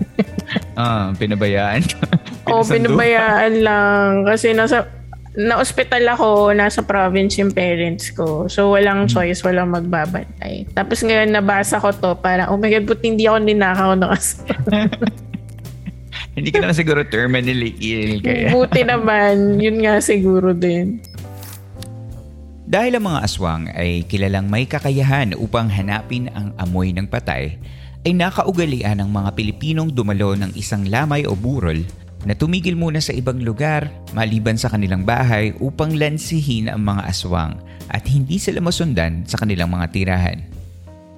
ah, 0.78 1.10
pinabayaan. 1.12 1.82
Oo, 2.48 2.60
Pinasundo. 2.60 2.92
pinabayaan 2.92 3.54
lang. 3.60 4.08
Kasi 4.22 4.52
nasa, 4.52 4.84
na-hospital 5.34 6.04
ako, 6.14 6.28
nasa 6.54 6.80
province 6.80 7.42
yung 7.42 7.50
parents 7.50 8.14
ko. 8.14 8.46
So, 8.46 8.70
walang 8.70 9.10
choice, 9.10 9.42
walang 9.42 9.74
magbabantay. 9.74 10.70
Tapos 10.70 11.02
ngayon, 11.02 11.34
nabasa 11.34 11.82
ko 11.82 11.90
to, 11.90 12.14
para, 12.16 12.46
oh 12.48 12.56
my 12.56 12.70
God, 12.70 12.86
buti 12.86 13.10
hindi 13.10 13.26
ako 13.26 13.42
ninakaw 13.42 13.90
ng 13.98 14.10
aswang. 14.12 14.64
Hindi 16.34 16.50
ka 16.50 16.66
naman 16.66 16.74
siguro 16.74 17.06
terminally 17.06 17.78
ill 17.78 18.18
kaya. 18.18 18.50
Buti 18.50 18.82
naman, 18.82 19.62
yun 19.62 19.78
nga 19.86 20.02
siguro 20.02 20.50
din. 20.50 20.98
Dahil 22.66 22.98
ang 22.98 23.06
mga 23.06 23.22
aswang 23.22 23.70
ay 23.70 24.02
kilalang 24.10 24.50
may 24.50 24.66
kakayahan 24.66 25.36
upang 25.38 25.70
hanapin 25.70 26.26
ang 26.34 26.50
amoy 26.58 26.90
ng 26.90 27.06
patay, 27.06 27.54
ay 28.02 28.12
nakaugalian 28.12 28.98
ng 28.98 29.10
mga 29.14 29.30
Pilipinong 29.32 29.94
dumalo 29.94 30.34
ng 30.34 30.52
isang 30.58 30.82
lamay 30.90 31.22
o 31.22 31.38
burol 31.38 31.80
na 32.24 32.34
tumigil 32.34 32.74
muna 32.74 32.98
sa 32.98 33.12
ibang 33.12 33.38
lugar 33.40 33.88
maliban 34.16 34.56
sa 34.56 34.72
kanilang 34.72 35.04
bahay 35.04 35.52
upang 35.60 35.94
lansihin 35.94 36.72
ang 36.72 36.82
mga 36.82 37.04
aswang 37.04 37.54
at 37.92 38.02
hindi 38.08 38.40
sila 38.40 38.64
masundan 38.64 39.22
sa 39.28 39.36
kanilang 39.38 39.70
mga 39.70 39.86
tirahan. 39.92 40.63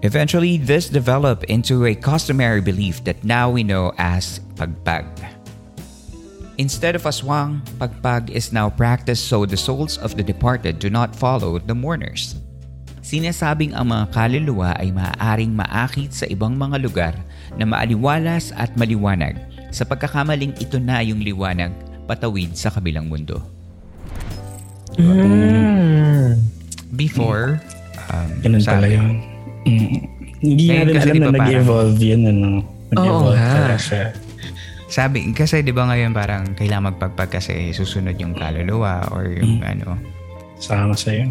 Eventually, 0.04 0.60
this 0.60 0.92
developed 0.92 1.48
into 1.48 1.88
a 1.88 1.96
customary 1.96 2.60
belief 2.60 3.00
that 3.08 3.24
now 3.24 3.48
we 3.48 3.64
know 3.64 3.96
as 3.96 4.44
pagpag. 4.60 5.08
Instead 6.60 6.96
of 6.96 7.04
aswang, 7.04 7.64
pagpag 7.80 8.28
is 8.32 8.52
now 8.52 8.68
practiced 8.68 9.28
so 9.28 9.44
the 9.44 9.56
souls 9.56 9.96
of 10.00 10.16
the 10.16 10.24
departed 10.24 10.80
do 10.80 10.88
not 10.88 11.16
follow 11.16 11.56
the 11.60 11.76
mourners. 11.76 12.36
Sinasabing 13.04 13.76
ang 13.76 13.92
mga 13.92 14.10
kaluluwa 14.12 14.72
ay 14.80 14.90
maaaring 14.90 15.52
maakit 15.52 16.10
sa 16.10 16.26
ibang 16.26 16.58
mga 16.58 16.76
lugar 16.82 17.14
na 17.54 17.64
maaliwalas 17.68 18.50
at 18.56 18.72
maliwanag 18.74 19.38
sa 19.70 19.86
pagkakamaling 19.86 20.56
ito 20.58 20.80
na 20.80 21.04
yung 21.04 21.22
liwanag 21.22 21.70
patawid 22.08 22.56
sa 22.56 22.72
kabilang 22.72 23.06
mundo. 23.06 23.38
Mm. 24.96 26.40
Before, 26.96 27.60
um, 28.10 28.28
Ganun 28.40 28.64
sa 28.64 28.80
pala 28.80 28.88
yun. 28.88 29.35
Mm. 29.66 29.98
Hindi 30.36 30.62
Ngayon 30.68 30.86
natin 30.86 30.96
alam 30.96 31.12
di 31.12 31.18
na 31.18 31.28
nag-evolve 31.34 31.98
yun. 31.98 32.22
Ano? 32.24 32.48
Nag-evolve 32.88 33.34
nga. 33.34 33.50
pala 33.52 33.76
siya. 33.76 34.04
Sabi, 34.86 35.18
kasi 35.34 35.60
di 35.60 35.74
ba 35.74 35.82
ngayon 35.84 36.14
parang 36.14 36.54
kailangan 36.54 36.94
magpagpag 36.94 37.34
kasi 37.34 37.74
susunod 37.74 38.14
yung 38.14 38.32
kaluluwa 38.32 39.02
or 39.10 39.26
yung 39.26 39.58
Mm. 39.58 39.70
ano. 39.74 39.98
Sama 40.56 40.94
sa'yo. 40.94 41.26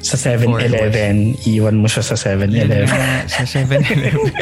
Sa 0.00 0.14
7-Eleven, 0.14 1.34
iwan 1.42 1.74
mo 1.74 1.90
siya 1.90 2.04
sa 2.04 2.14
7-Eleven. 2.14 2.86
Yun, 2.86 3.26
sa 3.26 3.42
7-Eleven. 3.42 4.30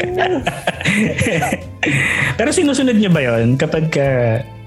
Pero 2.37 2.49
sinusunod 2.51 2.93
niyo 2.93 3.09
ba 3.09 3.19
yon 3.19 3.55
kapag 3.55 3.89
ka 3.89 4.07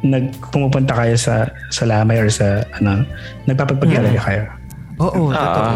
nag 0.03 0.35
pumupunta 0.51 0.93
kayo 0.93 1.15
sa 1.15 1.47
sa 1.71 1.87
lamay 1.87 2.19
or 2.19 2.27
sa 2.27 2.67
ano, 2.75 3.07
nagpapagpagyalaya 3.47 4.19
kayo? 4.19 4.45
Oo, 4.99 5.31
totoo. 5.31 5.73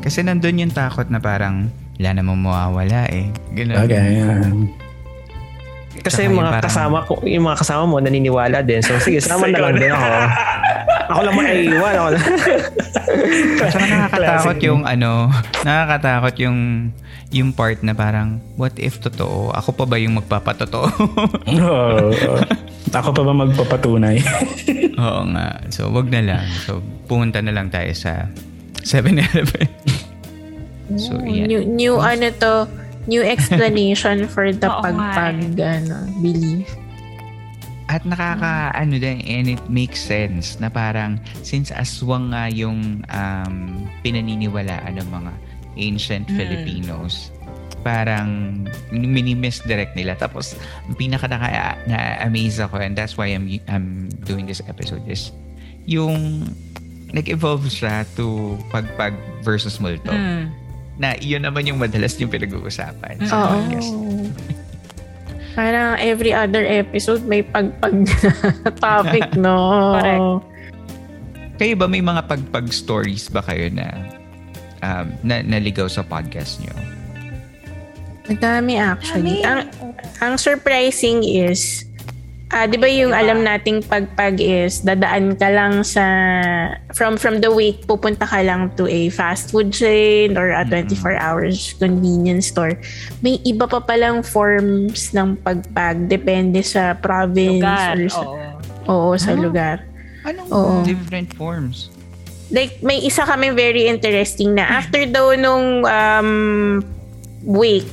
Kasi 0.00 0.20
nandun 0.20 0.58
yung 0.58 0.72
takot 0.72 1.06
na 1.06 1.18
parang 1.18 1.68
wala 1.94 2.10
namang 2.12 2.40
mawawala 2.40 3.04
eh. 3.08 3.28
Ganun. 3.52 3.76
Okay. 3.84 4.08
Kasi 6.00 6.16
Tsaka 6.16 6.24
yung 6.24 6.36
mga 6.38 6.50
parang- 6.50 6.64
kasama 6.64 6.96
ko, 7.04 7.12
yung 7.22 7.44
mga 7.44 7.58
kasama 7.60 7.82
mo 7.84 7.96
naniniwala 8.00 8.58
din. 8.62 8.80
So 8.80 8.96
sige, 8.96 9.20
sama 9.20 9.46
na 9.46 9.60
lang 9.60 9.76
din 9.76 9.92
ako. 9.92 10.08
Ako 11.10 11.20
lang 11.20 11.34
maiiwan. 11.36 11.92
Ako 11.92 12.08
lang. 12.10 12.24
Saka 13.60 13.84
nakakatakot 13.84 14.16
Classic. 14.56 14.60
yung 14.64 14.82
ano, 14.86 15.28
nakakatakot 15.60 16.34
yung 16.40 16.58
yung 17.30 17.50
part 17.52 17.78
na 17.82 17.92
parang 17.92 18.40
what 18.56 18.72
if 18.76 18.96
totoo? 18.98 19.52
Ako 19.52 19.74
pa 19.74 19.84
ba 19.84 20.00
yung 20.00 20.16
magpapatotoo? 20.16 20.88
Oo. 21.60 22.10
Ako 22.90 23.08
pa 23.12 23.22
ba 23.22 23.32
magpapatunay? 23.36 24.16
Oo 25.02 25.20
nga. 25.28 25.60
So 25.68 25.92
wag 25.92 26.08
na 26.08 26.24
lang. 26.24 26.44
So 26.64 26.80
pumunta 27.04 27.38
na 27.38 27.52
lang 27.52 27.68
tayo 27.68 27.92
sa 27.92 28.30
7-Eleven. 28.82 29.68
so 30.98 31.14
yeah. 31.22 31.46
New, 31.46 31.64
new 31.64 31.94
ano 31.98 32.30
to, 32.42 32.68
new 33.06 33.22
explanation 33.22 34.26
for 34.32 34.52
the 34.52 34.68
nga 34.68 34.82
pagpag 34.82 35.58
ano, 35.58 35.96
belief. 36.20 36.68
At 37.90 38.06
nakaka 38.06 38.70
ano 38.78 39.02
din 39.02 39.18
and 39.26 39.50
it 39.50 39.62
makes 39.66 39.98
sense 39.98 40.62
na 40.62 40.70
parang 40.70 41.18
since 41.42 41.74
aswang 41.74 42.30
nga 42.30 42.46
yung 42.46 43.02
um, 43.10 43.54
pinaniniwalaan 44.06 44.94
ng 44.94 45.08
mga 45.10 45.32
ancient 45.74 46.26
Mm. 46.30 46.36
Filipinos 46.38 47.34
parang 47.80 48.60
mini-misdirect 48.92 49.96
nila 49.96 50.12
tapos 50.12 50.52
ang 50.84 50.96
pinaka 51.00 51.24
naka, 51.24 51.80
na-amaze 51.88 52.60
ako 52.60 52.76
and 52.76 52.92
that's 52.92 53.16
why 53.16 53.32
I'm, 53.32 53.48
I'm 53.66 54.12
doing 54.28 54.44
this 54.44 54.60
episode 54.68 55.00
is 55.08 55.32
yung 55.88 56.44
nag-evolve 57.10 57.66
siya 57.66 58.06
to 58.14 58.54
pagpag 58.70 59.12
versus 59.42 59.78
multo 59.78 60.10
Mm. 60.10 60.46
na 60.96 61.16
iyon 61.18 61.42
naman 61.42 61.64
yung 61.64 61.78
madalas 61.78 62.14
yung 62.16 62.28
pinag-uusapan 62.28 63.18
sa 63.24 63.34
Oo. 63.36 63.48
podcast. 63.56 63.90
Parang 65.50 65.98
every 65.98 66.30
other 66.30 66.62
episode 66.62 67.26
may 67.26 67.42
pagpag 67.42 68.06
topic, 68.78 69.34
no? 69.40 69.98
Correct. 69.98 70.46
Kayo 71.58 71.74
ba 71.76 71.90
may 71.90 72.00
mga 72.00 72.24
pagpag 72.24 72.70
stories 72.70 73.26
ba 73.26 73.42
kayo 73.42 73.68
na 73.68 73.90
um, 74.80 75.10
na 75.20 75.42
naligaw 75.42 75.90
sa 75.90 76.00
podcast 76.00 76.62
nyo? 76.62 76.72
Madami 78.30 78.78
actually. 78.78 79.42
Dami. 79.42 79.44
Ang, 79.44 79.60
ang 80.22 80.34
surprising 80.38 81.26
is, 81.26 81.84
ah, 82.50 82.66
di 82.66 82.76
ba 82.76 82.86
yung 82.86 83.10
alam 83.10 83.40
nating 83.40 83.82
pagpag 83.82 84.38
is, 84.38 84.82
dadaan 84.82 85.34
ka 85.34 85.48
lang 85.50 85.82
sa, 85.82 86.02
from 86.92 87.14
from 87.14 87.38
the 87.38 87.50
week, 87.50 87.86
pupunta 87.86 88.26
ka 88.26 88.42
lang 88.42 88.70
to 88.74 88.84
a 88.86 89.08
fast 89.08 89.50
food 89.50 89.70
chain 89.70 90.34
or 90.34 90.50
a 90.50 90.66
24 90.66 91.14
hours 91.16 91.74
convenience 91.78 92.50
store. 92.50 92.74
May 93.22 93.38
iba 93.42 93.64
pa 93.64 93.78
palang 93.78 94.22
forms 94.22 95.14
ng 95.14 95.38
pagpag, 95.40 96.06
depende 96.06 96.60
sa 96.60 96.94
province. 96.94 97.62
Lugar. 97.62 97.94
or 97.96 98.08
sa, 98.10 98.22
Oo. 98.22 98.36
oo, 98.86 99.10
sa 99.16 99.32
Ah. 99.32 99.38
lugar. 99.38 99.76
Anong 100.22 100.48
Oo. 100.50 100.74
different 100.84 101.30
forms? 101.34 101.88
like 102.50 102.82
may 102.82 102.98
isa 102.98 103.22
kami 103.22 103.54
very 103.54 103.86
interesting 103.86 104.58
na 104.58 104.66
after 104.66 105.06
daw 105.06 105.38
nung 105.38 105.86
um, 105.86 106.30
week 107.46 107.86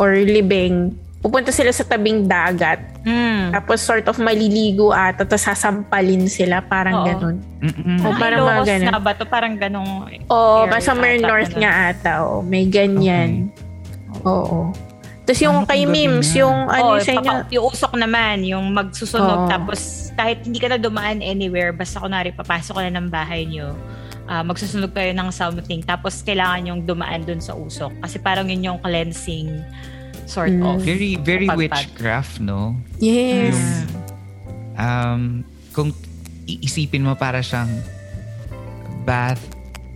or 0.00 0.16
libing, 0.16 0.96
pupunta 1.24 1.48
sila 1.48 1.72
sa 1.72 1.80
tabing 1.82 2.28
dagat. 2.28 2.84
Mm. 3.00 3.48
Tapos 3.48 3.80
sort 3.80 4.04
of 4.04 4.20
maliligo 4.20 4.92
at 4.92 5.16
tapos 5.16 5.40
sasampalin 5.40 6.28
sila. 6.28 6.60
Parang 6.60 7.00
Oo. 7.00 7.06
ganun. 7.08 7.36
Mm-mm. 7.64 7.98
O, 8.04 8.12
Ay, 8.12 8.20
parang 8.20 8.38
mga 8.44 8.64
ganun. 8.68 8.86
nga 8.92 9.00
ba 9.00 9.12
to? 9.16 9.24
Parang 9.24 9.54
ganong 9.56 9.92
Oo, 10.28 10.68
basta 10.68 10.92
ata, 10.92 11.00
north 11.16 11.48
ganun. 11.48 11.62
nga 11.64 11.72
ata. 11.88 12.12
Oh. 12.22 12.44
May 12.44 12.68
ganyan. 12.68 13.48
Oo. 14.22 14.68
Tapos 15.24 15.40
yung 15.40 15.64
Ano 15.64 15.66
kay 15.66 15.82
kung 15.82 15.96
Mims, 15.96 16.28
na? 16.28 16.36
yung 16.36 16.56
ano 16.68 16.84
oh, 16.84 17.00
sa 17.00 17.10
inyo. 17.10 17.24
papa- 17.24 17.48
yung 17.48 17.64
usok 17.64 17.92
naman, 17.96 18.36
yung 18.44 18.64
magsusunog 18.70 19.40
Oo. 19.40 19.48
tapos 19.48 19.80
kahit 20.12 20.44
hindi 20.44 20.60
ka 20.60 20.68
na 20.68 20.76
dumaan 20.76 21.24
anywhere, 21.24 21.72
basta 21.72 21.96
kunwari 21.96 22.28
papasok 22.30 22.76
ka 22.76 22.82
na 22.84 23.00
ng 23.00 23.08
bahay 23.08 23.48
nyo, 23.48 23.72
ah, 24.28 24.44
magsusunog 24.44 24.92
kayo 24.92 25.16
ng 25.16 25.32
something 25.32 25.80
tapos 25.80 26.20
kailangan 26.20 26.68
yung 26.68 26.80
dumaan 26.84 27.24
dun 27.24 27.40
sa 27.40 27.56
usok 27.56 27.96
kasi 28.04 28.20
parang 28.20 28.44
yun 28.46 28.68
yung 28.68 28.78
cleansing 28.78 29.64
sort 30.26 30.50
Mm. 30.50 30.64
of. 30.64 30.76
Very, 30.80 31.16
very 31.16 31.46
Pagpag. 31.46 31.58
witchcraft, 31.58 32.40
no? 32.40 32.76
Yes. 32.98 33.52
Yung, 33.52 33.62
um, 34.76 35.22
kung 35.70 35.90
iisipin 36.44 37.02
mo 37.02 37.14
para 37.14 37.40
siyang 37.40 37.70
bath, 39.02 39.40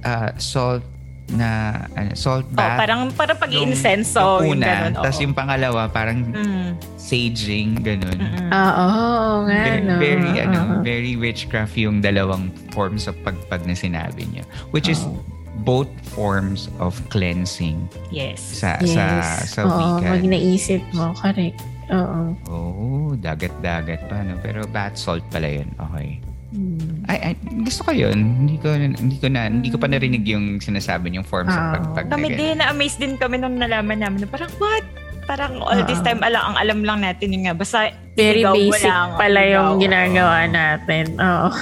uh, 0.02 0.32
salt 0.36 0.84
na, 1.28 1.76
ano, 1.92 2.12
salt 2.14 2.44
Oh, 2.46 2.56
bath. 2.56 2.78
parang 2.78 3.00
parang 3.12 3.36
pag 3.36 3.52
Yung- 3.52 3.68
insenso 3.68 4.40
yung 4.40 4.56
una, 4.56 4.64
ganun. 4.88 4.92
tapos 4.98 5.18
yung 5.20 5.34
pangalawa, 5.34 5.84
parang 5.86 6.24
Mm, 6.24 6.68
saging, 6.96 7.76
ganun. 7.78 8.16
mm-mm. 8.16 8.48
Oo, 8.48 8.86
oo 8.88 9.36
nga, 9.44 9.60
Very, 9.62 9.80
no? 9.82 9.96
very, 9.98 10.32
ano, 10.40 10.58
Oo. 10.58 10.80
very 10.80 11.12
witchcraft 11.14 11.76
yung 11.76 12.00
dalawang 12.00 12.48
forms 12.70 13.04
of 13.04 13.16
pagpag 13.20 13.60
na 13.64 13.76
sinabi 13.76 14.24
niya. 14.26 14.44
Which 14.70 14.88
is 14.88 15.04
Oo. 15.04 15.20
Both 15.60 15.90
forms 16.08 16.66
of 16.78 16.94
cleansing 17.08 17.86
Yes. 18.08 18.38
sa 18.38 18.78
Yes. 18.78 18.94
sa 18.94 19.04
sa 19.44 19.60
Oo, 19.64 19.98
wika. 19.98 20.14
pag 20.14 20.22
naisip 20.24 20.82
mo, 20.92 21.12
correct. 21.14 21.58
Oo. 21.88 22.20
Oh, 22.46 23.08
dagat-dagat 23.14 24.06
pa 24.06 24.20
no. 24.20 24.36
Pero 24.38 24.62
bath 24.64 24.94
salt 24.94 25.24
pala 25.28 25.48
'yun. 25.48 25.68
Okay. 25.74 26.20
Hmm. 26.48 27.04
Ay, 27.04 27.18
ay 27.22 27.32
gusto 27.62 27.84
ko 27.84 27.92
'yun. 27.92 28.16
Hindi 28.16 28.56
ko 28.56 28.72
hindi 28.72 29.16
ko 29.16 29.26
na 29.28 29.48
hindi 29.48 29.68
ko 29.68 29.76
pa 29.76 29.84
narinig 29.84 30.24
yung 30.24 30.58
sinasabi 30.58 31.12
yung 31.12 31.24
forms 31.24 31.48
of 31.48 31.60
Ah. 31.60 31.72
pagpag. 31.76 32.08
Kami 32.08 32.28
din, 32.30 32.56
na-amaze 32.56 32.96
din 32.96 33.16
kami 33.16 33.36
nung 33.36 33.56
nalaman 33.56 34.00
namin. 34.00 34.24
na 34.24 34.28
Parang, 34.28 34.48
what? 34.56 34.84
Parang 35.24 35.60
all 35.60 35.84
this 35.84 36.00
Oo. 36.00 36.08
time, 36.08 36.24
alam, 36.24 36.40
ang 36.40 36.56
alam 36.56 36.80
lang 36.80 36.98
natin 37.04 37.28
yung 37.30 37.44
nga. 37.44 37.52
Basta, 37.52 37.92
Very 38.16 38.40
basic 38.42 38.88
lang, 38.88 39.12
pala 39.14 39.44
yung 39.44 39.76
ginagawa 39.76 40.48
natin. 40.48 41.20
Oo. 41.20 41.52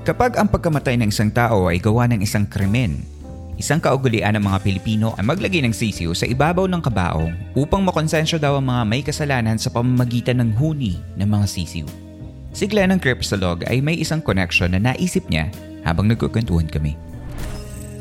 Kapag 0.00 0.40
ang 0.40 0.48
pagkamatay 0.48 0.96
ng 0.96 1.12
isang 1.12 1.28
tao 1.28 1.68
ay 1.68 1.76
gawa 1.76 2.08
ng 2.08 2.24
isang 2.24 2.48
krimen, 2.48 3.04
isang 3.60 3.76
kaugalian 3.76 4.32
ng 4.32 4.44
mga 4.48 4.64
Pilipino 4.64 5.12
ay 5.20 5.24
maglagay 5.28 5.60
ng 5.60 5.76
sisiw 5.76 6.16
sa 6.16 6.24
ibabaw 6.24 6.64
ng 6.64 6.80
kabaong 6.80 7.36
upang 7.52 7.84
makonsensya 7.84 8.40
daw 8.40 8.56
ang 8.56 8.64
mga 8.64 8.82
may 8.88 9.04
kasalanan 9.04 9.60
sa 9.60 9.68
pamamagitan 9.68 10.40
ng 10.40 10.56
huni 10.56 10.96
ng 11.20 11.28
mga 11.28 11.44
sisiw. 11.44 11.86
Si 12.56 12.64
Glenn 12.64 12.96
ng 12.96 13.00
Crepsolog 13.04 13.68
ay 13.68 13.84
may 13.84 14.00
isang 14.00 14.24
connection 14.24 14.72
na 14.72 14.80
naisip 14.80 15.28
niya 15.28 15.52
habang 15.84 16.08
nagkukwentuhan 16.08 16.72
kami. 16.72 16.96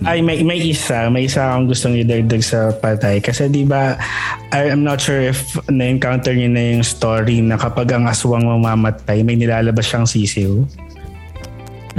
Ay, 0.07 0.23
may, 0.23 0.39
may 0.47 0.55
isa. 0.55 1.11
May 1.11 1.27
isa 1.27 1.51
akong 1.51 1.67
gustong 1.67 1.99
idagdag 1.99 2.39
sa 2.39 2.71
patay. 2.71 3.19
Kasi 3.19 3.51
di 3.51 3.67
ba, 3.67 3.99
I'm 4.55 4.87
not 4.87 5.03
sure 5.03 5.19
if 5.19 5.59
na-encounter 5.67 6.31
niyo 6.31 6.47
na 6.47 6.79
yung 6.79 6.87
story 6.87 7.43
na 7.43 7.59
kapag 7.59 7.91
ang 7.91 8.07
aswang 8.07 8.47
mamamatay, 8.47 9.27
may 9.27 9.35
nilalabas 9.35 9.83
siyang 9.83 10.07
sisiw. 10.07 10.63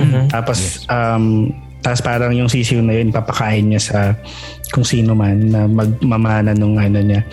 Mhm. 0.01 0.33
Tapos, 0.33 0.85
um, 0.89 1.53
tapos 1.81 2.01
parang 2.05 2.33
yung 2.37 2.49
sisiw 2.49 2.85
na 2.85 2.93
yun, 3.01 3.09
papakain 3.09 3.65
niya 3.65 3.81
sa 3.81 3.99
kung 4.71 4.85
sino 4.87 5.17
man 5.17 5.51
na 5.51 5.67
magmamana 5.67 6.53
nung 6.55 6.79
ano 6.79 7.01
niya. 7.01 7.25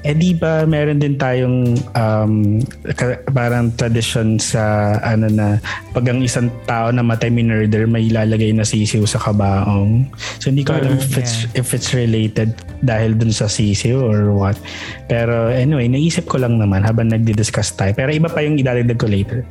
Eh 0.00 0.16
di 0.16 0.32
ba 0.32 0.64
meron 0.64 0.96
din 0.96 1.20
tayong 1.20 1.76
um, 1.92 2.56
ka- 2.96 3.20
parang 3.36 3.68
tradition 3.76 4.40
sa 4.40 4.96
ano 5.04 5.28
na 5.28 5.60
pag 5.92 6.08
ang 6.08 6.24
isang 6.24 6.48
tao 6.64 6.88
na 6.88 7.04
matay 7.04 7.28
minurder 7.28 7.84
may 7.84 8.08
ilalagay 8.08 8.48
na 8.56 8.64
sisiw 8.64 9.04
sa 9.04 9.20
kabaong. 9.20 10.08
So 10.40 10.48
hindi 10.48 10.64
ko 10.64 10.80
alam 10.80 10.96
if 10.96 11.20
it's, 11.20 11.44
if 11.52 11.76
it's 11.76 11.92
related 11.92 12.56
dahil 12.80 13.12
dun 13.12 13.28
sa 13.28 13.44
sisiw 13.44 14.00
or 14.00 14.32
what. 14.32 14.56
Pero 15.04 15.52
anyway, 15.52 15.84
naisip 15.84 16.24
ko 16.24 16.40
lang 16.40 16.56
naman 16.56 16.80
habang 16.80 17.12
nagdi-discuss 17.12 17.76
tayo. 17.76 17.92
Pero 17.92 18.08
iba 18.08 18.32
pa 18.32 18.40
yung 18.40 18.56
idadagdag 18.56 18.96
ko 18.96 19.04
later. 19.04 19.44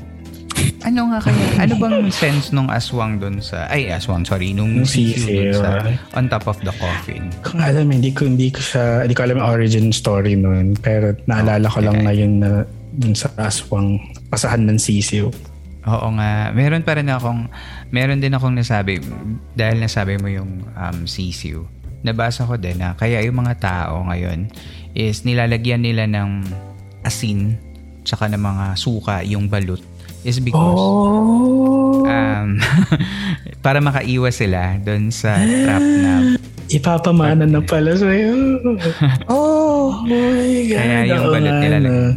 Ano 0.83 1.11
nga 1.11 1.19
kaya? 1.21 1.45
Ano 1.59 1.73
bang 1.77 2.07
sense 2.09 2.55
nung 2.55 2.71
aswang 2.71 3.19
doon 3.19 3.43
sa... 3.43 3.67
Ay, 3.67 3.91
aswang, 3.91 4.23
sorry. 4.23 4.55
Nung 4.55 4.87
sisiw 4.87 5.53
sa... 5.53 5.83
On 6.15 6.25
top 6.31 6.47
of 6.47 6.57
the 6.63 6.73
coffin. 6.79 7.29
Kung 7.43 7.59
alam, 7.59 7.91
hindi 7.91 8.09
ko, 8.15 8.25
hindi 8.25 8.49
ko 8.49 8.63
siya, 8.63 9.03
hindi 9.03 9.13
ko 9.13 9.27
alam 9.27 9.43
yung 9.43 9.49
origin 9.49 9.87
story 9.91 10.39
nun. 10.39 10.79
Pero 10.79 11.13
naalala 11.27 11.67
ko 11.67 11.79
lang 11.83 11.99
Okay. 11.99 12.05
ngayon 12.05 12.33
na 12.39 12.51
dun 12.95 13.13
sa 13.13 13.27
aswang 13.37 13.99
pasahan 14.31 14.63
ng 14.65 14.79
sisiw. 14.79 15.27
Oo 15.83 16.07
nga. 16.15 16.53
Meron 16.55 16.83
pa 16.83 16.95
rin 16.95 17.11
akong... 17.11 17.51
Meron 17.91 18.23
din 18.23 18.31
akong 18.31 18.55
nasabi, 18.55 19.01
dahil 19.57 19.81
nasabi 19.81 20.21
mo 20.21 20.29
yung 20.29 20.61
um, 20.77 20.97
sisiw, 21.09 21.65
nabasa 22.05 22.47
ko 22.47 22.55
din 22.55 22.79
na 22.79 22.95
kaya 22.95 23.19
yung 23.25 23.43
mga 23.43 23.59
tao 23.59 24.07
ngayon 24.07 24.47
is 24.95 25.27
nilalagyan 25.27 25.83
nila 25.83 26.07
ng 26.07 26.47
asin 27.03 27.59
tsaka 28.07 28.31
ng 28.31 28.39
mga 28.39 28.65
suka 28.79 29.19
yung 29.27 29.51
balut 29.51 29.83
is 30.23 30.39
because 30.39 30.79
Oh! 30.79 32.03
um, 32.07 32.59
para 33.65 33.79
makaiwas 33.79 34.39
sila 34.39 34.75
doon 34.83 35.11
sa 35.11 35.39
trap 35.39 35.83
na 35.83 36.13
Ipapamana 36.69 37.49
na 37.49 37.65
pala 37.65 37.97
sa'yo. 37.97 38.61
oh 39.33 40.05
my 40.05 40.69
God. 40.69 40.77
kaya 40.77 40.97
yung 41.09 41.25
balut 41.33 41.57
nila 41.65 41.77
no. 41.81 42.13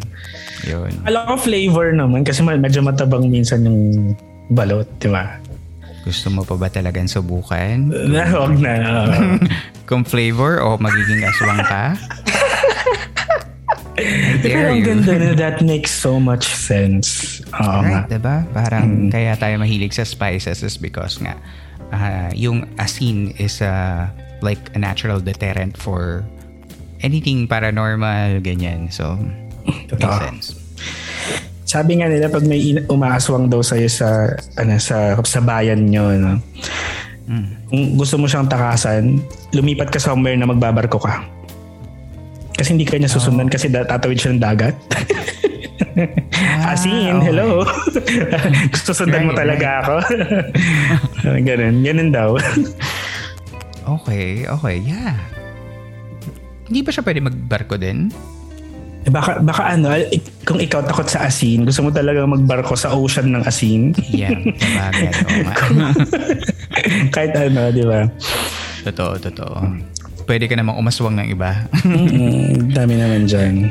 yun. 0.69 0.93
Alam 1.09 1.23
ko 1.25 1.35
flavor 1.41 1.87
naman 1.97 2.21
kasi 2.21 2.45
medyo 2.45 2.85
matabang 2.85 3.33
minsan 3.33 3.65
yung 3.65 4.13
balot, 4.53 4.85
di 5.01 5.09
ba? 5.09 5.41
Gusto 6.05 6.29
mo 6.29 6.45
pa 6.45 6.59
ba 6.61 6.69
talagang 6.69 7.09
subukan? 7.09 7.89
Na, 8.13 8.29
huwag 8.37 8.61
na. 8.61 8.75
Kung 9.89 10.05
flavor 10.05 10.61
o 10.61 10.77
magiging 10.77 11.25
aswang 11.25 11.63
ka? 11.65 11.97
Pero 14.41 14.73
ang 14.73 14.81
ganda 14.81 15.13
na 15.21 15.37
that 15.37 15.61
makes 15.61 15.93
so 15.93 16.17
much 16.17 16.49
sense. 16.49 17.41
Oo 17.53 17.85
nga. 17.85 18.05
Right, 18.05 18.09
diba? 18.09 18.37
Parang 18.57 19.13
kaya 19.13 19.37
tayo 19.37 19.61
mahilig 19.61 19.93
sa 19.93 20.09
spices 20.09 20.65
is 20.65 20.81
because 20.81 21.21
nga 21.21 21.37
ah, 21.93 22.33
yung 22.33 22.65
asin 22.81 23.37
is 23.37 23.61
a, 23.61 24.09
like 24.41 24.73
a 24.75 24.79
natural 24.81 25.21
deterrent 25.21 25.77
for 25.77 26.25
anything 27.05 27.45
paranormal, 27.45 28.41
ganyan. 28.41 28.89
So, 28.89 29.19
makes 29.69 30.01
Totoo. 30.01 30.19
sense. 30.19 30.47
Sabi 31.69 32.01
nga 32.01 32.09
nila 32.09 32.29
pag 32.29 32.45
may 32.45 32.75
umaaswang 32.89 33.49
daw 33.49 33.61
sa'yo 33.65 33.89
sa, 33.89 34.29
ano, 34.61 34.77
sa, 34.77 35.17
sa 35.25 35.41
bayan 35.41 35.89
nyo, 35.89 36.17
no? 36.17 36.35
kung 37.71 37.97
gusto 37.97 38.21
mo 38.21 38.29
siyang 38.29 38.51
takasan, 38.51 39.23
lumipat 39.57 39.89
ka 39.89 39.97
somewhere 39.97 40.37
na 40.37 40.45
magbabarko 40.45 41.01
ka. 41.01 41.25
Kasi 42.63 42.79
hindi 42.79 42.87
ka 42.87 42.95
niya 42.95 43.11
susundan 43.11 43.51
kasi 43.51 43.67
da- 43.67 43.83
tatawid 43.83 44.23
siya 44.23 44.39
ng 44.39 44.39
dagat. 44.39 44.79
Asin, 46.63 47.19
okay. 47.19 47.27
hello. 47.27 47.67
gusto 48.73 48.95
sundan 48.95 49.27
mo 49.27 49.35
Right, 49.35 49.43
talaga 49.43 49.69
ako. 49.83 49.95
ganun, 51.51 51.83
ganun 51.83 52.11
daw. 52.15 52.31
Okay, 53.83 54.47
okay, 54.47 54.79
yeah. 54.79 55.19
Hindi 56.71 56.87
ba 56.87 56.95
siya 56.95 57.03
pwede 57.03 57.19
magbarko 57.19 57.75
din? 57.75 58.15
Eh, 59.03 59.11
Baka, 59.11 59.43
baka 59.43 59.75
ano, 59.75 59.91
kung 60.47 60.63
ikaw 60.63 60.87
takot 60.87 61.11
sa 61.11 61.27
asin, 61.27 61.67
gusto 61.67 61.83
mo 61.83 61.91
talaga 61.91 62.23
magbarko 62.23 62.79
sa 62.79 62.95
ocean 62.95 63.35
ng 63.35 63.43
asin. 63.43 63.91
Yeah, 64.07 64.39
sabagay. 64.55 65.11
Kahit 67.11 67.35
ano, 67.35 67.75
di 67.75 67.83
ba? 67.83 68.07
totoo, 68.87 69.19
totoo. 69.19 69.59
Pwede 70.23 70.47
ka 70.47 70.55
namang 70.55 70.79
umaswang 70.79 71.19
ng 71.19 71.29
iba. 71.35 71.67
Mm, 71.83 72.71
dami 72.77 72.95
naman 72.99 73.27
dyan. 73.27 73.71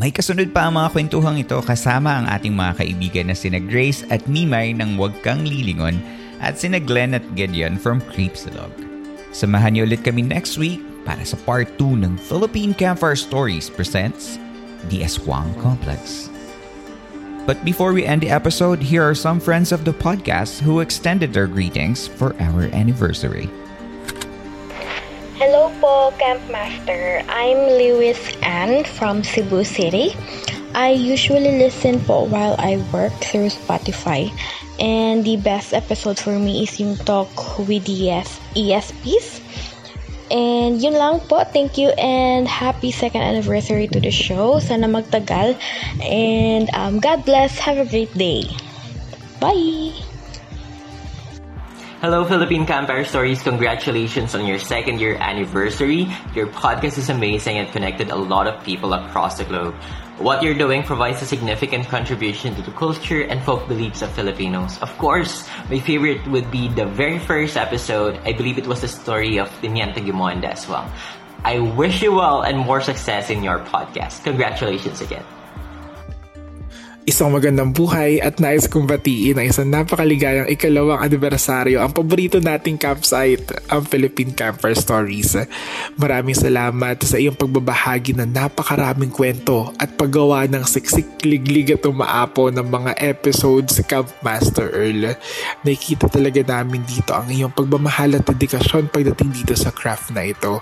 May 0.00 0.08
kasunod 0.08 0.56
pa 0.56 0.64
ang 0.64 0.80
mga 0.80 0.96
kwentuhang 0.96 1.44
ito 1.44 1.60
kasama 1.60 2.16
ang 2.16 2.26
ating 2.32 2.56
mga 2.56 2.80
kaibigan 2.80 3.28
na 3.28 3.36
sina 3.36 3.60
Grace 3.60 4.00
at 4.08 4.24
Mimay 4.24 4.72
ng 4.72 4.96
Huwag 4.96 5.12
Kang 5.20 5.44
Lilingon 5.44 6.00
at 6.40 6.56
sina 6.56 6.80
Glenn 6.80 7.12
at 7.12 7.26
Gideon 7.36 7.76
from 7.76 8.00
Creepsalog. 8.08 8.72
Samahan 9.36 9.76
niyo 9.76 9.84
ulit 9.84 10.00
kami 10.00 10.24
next 10.24 10.56
week 10.56 10.80
para 11.04 11.20
sa 11.20 11.36
part 11.44 11.68
2 11.76 12.00
ng 12.00 12.16
Philippine 12.16 12.72
Campfire 12.72 13.12
Stories 13.12 13.68
presents 13.68 14.40
The 14.88 15.04
Aswang 15.04 15.52
Complex. 15.60 16.29
But 17.50 17.66
before 17.66 17.90
we 17.90 18.06
end 18.06 18.22
the 18.22 18.30
episode, 18.30 18.78
here 18.78 19.02
are 19.02 19.10
some 19.10 19.42
friends 19.42 19.74
of 19.74 19.82
the 19.82 19.90
podcast 19.90 20.62
who 20.62 20.78
extended 20.78 21.34
their 21.34 21.50
greetings 21.50 22.06
for 22.06 22.30
our 22.38 22.70
anniversary. 22.70 23.50
Hello 25.34 25.66
po, 25.82 26.14
Camp 26.14 26.38
Master. 26.46 27.26
I'm 27.26 27.58
Lewis 27.74 28.22
Ann 28.46 28.86
from 28.86 29.26
Cebu 29.26 29.66
City. 29.66 30.14
I 30.78 30.94
usually 30.94 31.58
listen 31.58 31.98
po 32.06 32.30
while 32.30 32.54
I 32.54 32.78
work 32.94 33.18
through 33.18 33.50
Spotify. 33.50 34.30
And 34.78 35.26
the 35.26 35.34
best 35.34 35.74
episode 35.74 36.22
for 36.22 36.38
me 36.38 36.62
is 36.62 36.78
yung 36.78 37.02
talk 37.02 37.34
with 37.66 37.82
the 37.82 38.14
ES- 38.14 38.38
ESPs. 38.54 39.42
And 40.30 40.80
yun 40.80 40.94
lang 40.94 41.20
po. 41.26 41.42
Thank 41.42 41.76
you 41.76 41.90
and 41.98 42.46
happy 42.46 42.94
second 42.94 43.22
anniversary 43.22 43.90
to 43.90 43.98
the 43.98 44.14
show. 44.14 44.62
Sana 44.62 44.86
magtagal. 44.86 45.58
And 46.02 46.70
um, 46.74 47.02
God 47.02 47.26
bless. 47.26 47.58
Have 47.58 47.78
a 47.78 47.86
great 47.86 48.14
day. 48.14 48.46
Bye! 49.42 50.09
Hello, 52.00 52.24
Philippine 52.24 52.64
Campfire 52.64 53.04
Stories. 53.04 53.42
Congratulations 53.42 54.34
on 54.34 54.46
your 54.46 54.58
second 54.58 55.04
year 55.04 55.20
anniversary. 55.20 56.08
Your 56.32 56.46
podcast 56.46 56.96
is 56.96 57.10
amazing 57.10 57.58
and 57.58 57.68
connected 57.68 58.08
a 58.08 58.16
lot 58.16 58.46
of 58.48 58.56
people 58.64 58.94
across 58.94 59.36
the 59.36 59.44
globe. 59.44 59.74
What 60.16 60.42
you're 60.42 60.56
doing 60.56 60.82
provides 60.82 61.20
a 61.20 61.26
significant 61.26 61.88
contribution 61.88 62.56
to 62.56 62.62
the 62.62 62.72
culture 62.72 63.20
and 63.20 63.44
folk 63.44 63.68
beliefs 63.68 64.00
of 64.00 64.08
Filipinos. 64.12 64.80
Of 64.80 64.96
course, 64.96 65.44
my 65.68 65.78
favorite 65.78 66.26
would 66.28 66.50
be 66.50 66.72
the 66.72 66.86
very 66.86 67.18
first 67.18 67.58
episode. 67.58 68.16
I 68.24 68.32
believe 68.32 68.56
it 68.56 68.66
was 68.66 68.80
the 68.80 68.88
story 68.88 69.36
of 69.36 69.52
Tiniente 69.60 70.00
Gimonda 70.00 70.56
as 70.56 70.66
well. 70.66 70.88
I 71.44 71.60
wish 71.60 72.00
you 72.00 72.16
well 72.16 72.48
and 72.48 72.56
more 72.56 72.80
success 72.80 73.28
in 73.28 73.44
your 73.44 73.60
podcast. 73.68 74.24
Congratulations 74.24 75.02
again. 75.02 75.24
Isang 77.08 77.32
magandang 77.32 77.72
buhay 77.72 78.20
at 78.20 78.44
nais 78.44 78.68
kong 78.68 78.84
batiin 78.84 79.40
ang 79.40 79.48
isang 79.48 79.72
napakaligayang 79.72 80.52
ikalawang 80.52 81.00
anibersaryo 81.00 81.80
ang 81.80 81.96
paborito 81.96 82.44
nating 82.44 82.76
campsite, 82.76 83.48
ang 83.72 83.88
Philippine 83.88 84.36
Camper 84.36 84.76
Stories. 84.76 85.32
Maraming 85.96 86.36
salamat 86.36 87.00
sa 87.00 87.16
iyong 87.16 87.40
pagbabahagi 87.40 88.20
ng 88.20 88.28
napakaraming 88.28 89.08
kwento 89.08 89.72
at 89.80 89.96
paggawa 89.96 90.44
ng 90.44 90.60
siksik 90.60 91.24
liglig 91.24 91.72
at 91.72 91.88
umaapo 91.88 92.52
ng 92.52 92.68
mga 92.68 92.92
episodes 93.00 93.80
sa 93.80 93.82
Camp 93.88 94.12
Master 94.20 94.68
Earl. 94.68 95.16
Nakikita 95.64 96.12
talaga 96.12 96.44
namin 96.44 96.84
dito 96.84 97.16
ang 97.16 97.32
iyong 97.32 97.56
pagmamahal 97.56 98.20
at 98.20 98.28
dedikasyon 98.28 98.92
pagdating 98.92 99.32
dito 99.32 99.56
sa 99.56 99.72
craft 99.72 100.12
na 100.12 100.28
ito. 100.28 100.60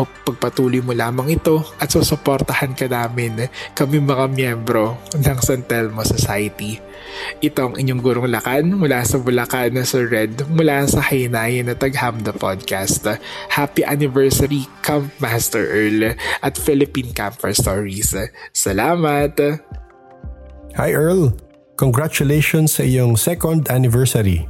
Magpagpatuloy 0.00 0.80
mo 0.80 0.96
lamang 0.96 1.36
ito 1.36 1.60
at 1.76 1.92
susuportahan 1.92 2.72
ka 2.72 2.88
namin, 2.88 3.44
kami 3.76 4.00
mga 4.00 4.24
miyembro 4.32 4.96
ng 5.12 5.40
San 5.44 5.65
Telmo 5.66 6.06
Society. 6.06 6.78
Ito 7.42 7.70
ang 7.70 7.74
inyong 7.76 8.00
gurong 8.02 8.30
lakan 8.30 8.78
mula 8.78 9.02
sa 9.02 9.18
Bulacan 9.18 9.74
na 9.74 9.84
Sir 9.84 10.08
Red 10.08 10.46
mula 10.48 10.86
sa 10.86 11.02
Haynayan 11.02 11.68
na 11.68 11.74
Taghamda 11.74 12.32
Podcast. 12.32 13.04
Happy 13.50 13.82
anniversary 13.82 14.64
Camp 14.80 15.10
Master 15.18 15.66
Earl 15.66 16.14
at 16.42 16.54
Philippine 16.56 17.10
Camper 17.12 17.52
Stories. 17.52 18.14
Salamat! 18.54 19.36
Hi 20.76 20.90
Earl! 20.92 21.32
Congratulations 21.76 22.80
sa 22.80 22.82
iyong 22.88 23.20
second 23.20 23.68
anniversary. 23.68 24.48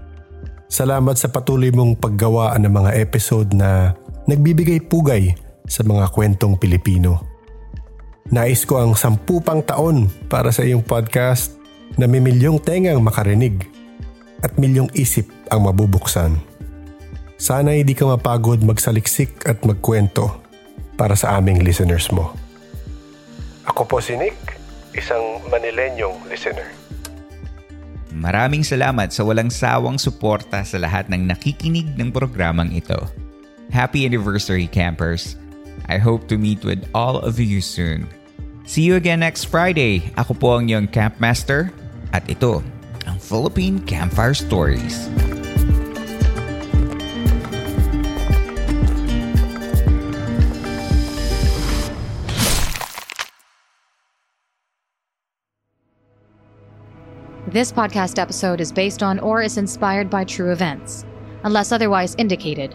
Salamat 0.70 1.18
sa 1.18 1.30
patuloy 1.30 1.70
mong 1.74 1.98
paggawa 1.98 2.54
ng 2.58 2.70
mga 2.70 2.90
episode 3.02 3.50
na 3.54 3.94
nagbibigay 4.26 4.82
pugay 4.82 5.34
sa 5.66 5.82
mga 5.82 6.10
kwentong 6.14 6.58
Pilipino. 6.58 7.35
Nais 8.26 8.66
ko 8.66 8.82
ang 8.82 8.98
sampu 8.98 9.38
pang 9.38 9.62
taon 9.62 10.10
para 10.26 10.50
sa 10.50 10.66
iyong 10.66 10.82
podcast 10.82 11.54
na 11.94 12.10
may 12.10 12.18
milyong 12.18 12.58
tengang 12.58 12.98
makarinig 12.98 13.70
at 14.42 14.58
milyong 14.58 14.90
isip 14.98 15.30
ang 15.46 15.62
mabubuksan. 15.70 16.34
Sana 17.38 17.78
hindi 17.78 17.94
ka 17.94 18.08
mapagod 18.08 18.66
magsaliksik 18.66 19.46
at 19.46 19.62
magkwento 19.62 20.42
para 20.98 21.14
sa 21.14 21.38
aming 21.38 21.62
listeners 21.62 22.10
mo. 22.10 22.34
Ako 23.70 23.86
po 23.86 24.02
si 24.02 24.18
Nick, 24.18 24.58
isang 24.96 25.38
Manilenyong 25.46 26.26
listener. 26.26 26.66
Maraming 28.16 28.64
salamat 28.64 29.12
sa 29.12 29.22
walang 29.22 29.52
sawang 29.52 30.00
suporta 30.00 30.64
sa 30.64 30.80
lahat 30.80 31.06
ng 31.12 31.28
nakikinig 31.28 31.94
ng 31.94 32.08
programang 32.08 32.72
ito. 32.72 32.96
Happy 33.68 34.08
anniversary, 34.08 34.64
campers! 34.64 35.36
I 35.88 35.98
hope 35.98 36.28
to 36.28 36.38
meet 36.38 36.64
with 36.64 36.88
all 36.94 37.20
of 37.20 37.38
you 37.38 37.60
soon. 37.60 38.08
See 38.64 38.82
you 38.82 38.96
again 38.96 39.20
next 39.20 39.44
Friday. 39.46 40.10
Ako 40.18 40.34
po 40.34 40.58
ang 40.58 40.66
iyong 40.66 40.90
campmaster 40.90 41.70
at 42.10 42.26
ito 42.26 42.64
ang 43.06 43.16
Philippine 43.22 43.78
Campfire 43.86 44.34
Stories. 44.34 45.06
This 57.46 57.72
podcast 57.72 58.18
episode 58.18 58.60
is 58.60 58.68
based 58.68 59.02
on 59.02 59.16
or 59.22 59.40
is 59.40 59.56
inspired 59.56 60.10
by 60.10 60.24
true 60.24 60.52
events. 60.52 61.06
Unless 61.44 61.72
otherwise 61.72 62.14
indicated, 62.18 62.74